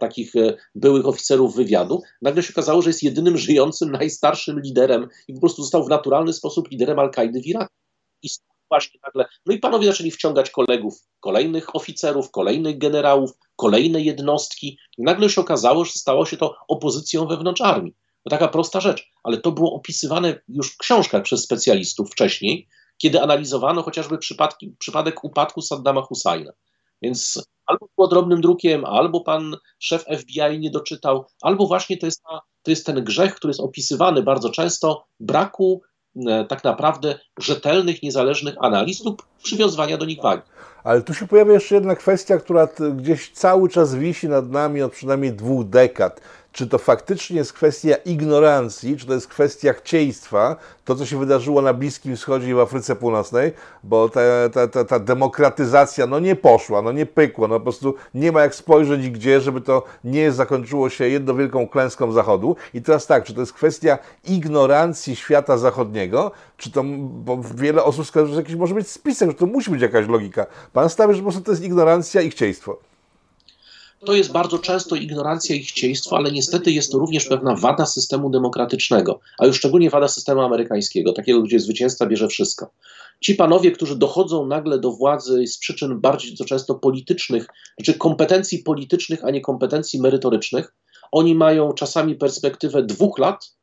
[0.00, 5.34] takich e, byłych oficerów wywiadu, nagle się okazało, że jest jedynym żyjącym, najstarszym liderem i
[5.34, 7.74] po prostu został w naturalny sposób liderem Al-Kaidy w Iraku.
[8.22, 8.28] I
[8.68, 14.78] właśnie nagle, no i panowie zaczęli wciągać kolegów, kolejnych oficerów, kolejnych generałów, kolejne jednostki.
[14.98, 17.94] I nagle się okazało, że stało się to opozycją wewnątrz armii.
[18.22, 22.68] To taka prosta rzecz, ale to było opisywane już w książkach przez specjalistów wcześniej,
[22.98, 26.52] kiedy analizowano chociażby przypadki, przypadek upadku Saddama Husajna.
[27.04, 32.22] Więc albo było drobnym drukiem, albo pan szef FBI nie doczytał, albo właśnie to jest,
[32.22, 35.82] ta, to jest ten grzech, który jest opisywany bardzo często, braku
[36.26, 40.42] e, tak naprawdę rzetelnych, niezależnych analiz lub przywiązywania do nich wagi.
[40.84, 44.92] Ale tu się pojawia jeszcze jedna kwestia, która gdzieś cały czas wisi nad nami od
[44.92, 46.20] przynajmniej dwóch dekad
[46.54, 51.62] czy to faktycznie jest kwestia ignorancji, czy to jest kwestia chcieństwa, to co się wydarzyło
[51.62, 53.52] na Bliskim Wschodzie i w Afryce Północnej,
[53.84, 54.20] bo ta,
[54.52, 58.42] ta, ta, ta demokratyzacja no nie poszła, no nie pykło, no po prostu nie ma
[58.42, 62.56] jak spojrzeć gdzie, żeby to nie zakończyło się jedną wielką klęską Zachodu.
[62.74, 68.04] I teraz tak, czy to jest kwestia ignorancji świata zachodniego, czy to, bo wiele osób
[68.04, 70.46] wskazuje, że jakiś może być spisek, że to musi być jakaś logika.
[70.72, 72.93] Pan stawia, że po prostu to jest ignorancja i chcieństwo
[74.04, 78.30] to jest bardzo często ignorancja i chcieństwo, ale niestety jest to również pewna wada systemu
[78.30, 82.70] demokratycznego, a już szczególnie wada systemu amerykańskiego, takiego, gdzie zwycięzca bierze wszystko.
[83.20, 87.46] Ci panowie, którzy dochodzą nagle do władzy z przyczyn bardziej co często politycznych,
[87.78, 90.74] znaczy kompetencji politycznych, a nie kompetencji merytorycznych,
[91.12, 93.54] oni mają czasami perspektywę dwóch lat,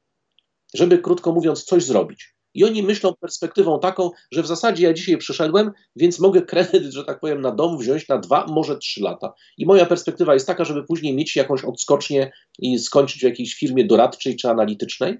[0.74, 2.36] żeby krótko mówiąc coś zrobić.
[2.54, 7.06] I oni myślą perspektywą taką, że w zasadzie ja dzisiaj przyszedłem, więc mogę kredyt, że
[7.06, 9.34] tak powiem, na dom wziąć na dwa, może trzy lata.
[9.58, 13.86] I moja perspektywa jest taka, żeby później mieć jakąś odskocznię i skończyć w jakiejś firmie
[13.86, 15.18] doradczej czy analitycznej,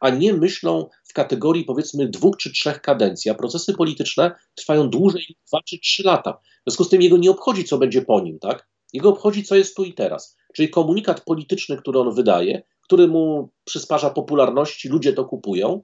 [0.00, 5.36] a nie myślą w kategorii powiedzmy dwóch czy trzech kadencji, a procesy polityczne trwają dłużej,
[5.48, 6.32] dwa czy trzy lata.
[6.32, 8.68] W związku z tym jego nie obchodzi, co będzie po nim, tak?
[8.92, 10.36] Jego obchodzi, co jest tu i teraz.
[10.54, 15.82] Czyli komunikat polityczny, który on wydaje, który mu przysparza popularności, ludzie to kupują,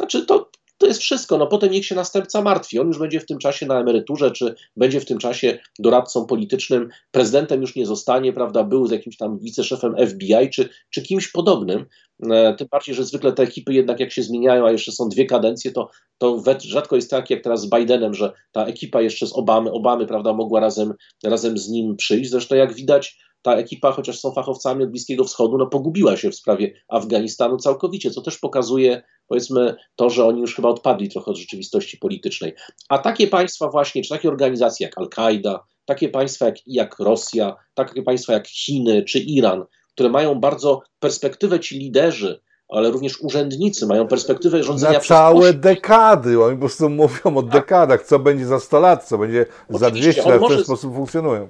[0.00, 1.38] znaczy to, to jest wszystko.
[1.38, 2.78] No potem niech się następca martwi.
[2.78, 6.88] On już będzie w tym czasie na emeryturze, czy będzie w tym czasie doradcą politycznym,
[7.10, 8.64] prezydentem już nie zostanie, prawda?
[8.64, 11.86] Był z jakimś tam wiceszefem FBI, czy, czy kimś podobnym.
[12.30, 15.26] E, tym bardziej, że zwykle te ekipy jednak jak się zmieniają, a jeszcze są dwie
[15.26, 19.32] kadencje, to, to rzadko jest tak jak teraz z Bidenem, że ta ekipa jeszcze z
[19.32, 20.94] Obamy, Obamy prawda, mogła razem,
[21.24, 22.30] razem z nim przyjść.
[22.30, 26.34] Zresztą jak widać, ta ekipa, chociaż są fachowcami od Bliskiego Wschodu, no pogubiła się w
[26.34, 31.36] sprawie Afganistanu całkowicie, co też pokazuje, powiedzmy, to, że oni już chyba odpadli trochę od
[31.36, 32.54] rzeczywistości politycznej.
[32.88, 38.02] A takie państwa właśnie, czy takie organizacje jak Al-Kaida, takie państwa jak, jak Rosja, takie
[38.02, 44.06] państwa jak Chiny czy Iran, które mają bardzo perspektywę ci liderzy, ale również urzędnicy mają
[44.06, 46.44] perspektywę rządzenia Na przez całe osiem- dekady.
[46.44, 50.12] Oni po prostu mówią o dekadach, co będzie za 100 lat, co będzie za Oczywiście,
[50.12, 51.48] 200 on lat, w ten może- sposób funkcjonują.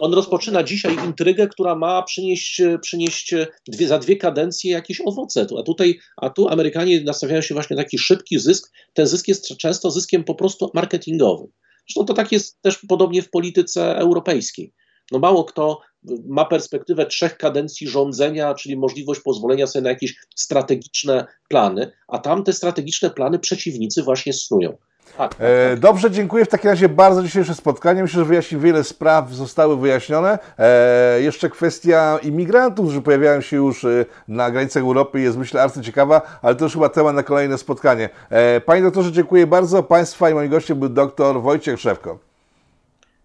[0.00, 3.34] On rozpoczyna dzisiaj intrygę, która ma przynieść, przynieść
[3.68, 5.46] dwie, za dwie kadencje jakieś owoce.
[5.58, 8.72] A tutaj, a tu Amerykanie nastawiają się właśnie na taki szybki zysk.
[8.94, 11.46] Ten zysk jest często zyskiem po prostu marketingowym.
[11.88, 14.72] Zresztą to tak jest też podobnie w polityce europejskiej.
[15.12, 15.80] No mało kto
[16.26, 22.44] ma perspektywę trzech kadencji rządzenia, czyli możliwość pozwolenia sobie na jakieś strategiczne plany, a tam
[22.44, 24.76] te strategiczne plany przeciwnicy właśnie snują.
[25.16, 25.80] Tak, tak, E, tak.
[25.80, 28.02] dobrze, dziękuję w takim razie bardzo dzisiejsze spotkanie.
[28.02, 30.38] Myślę, że wyjaśni wiele spraw zostały wyjaśnione.
[30.58, 35.82] E, jeszcze kwestia imigrantów, którzy pojawiają się już e, na granicach Europy jest myślę bardzo
[35.82, 38.08] ciekawa, ale to już chyba temat na kolejne spotkanie.
[38.30, 39.82] E, panie doktorze, dziękuję bardzo.
[39.82, 42.18] Państwa i moim gościem był dr Wojciech Szewko.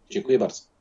[0.09, 0.72] Dziękuję bardzo.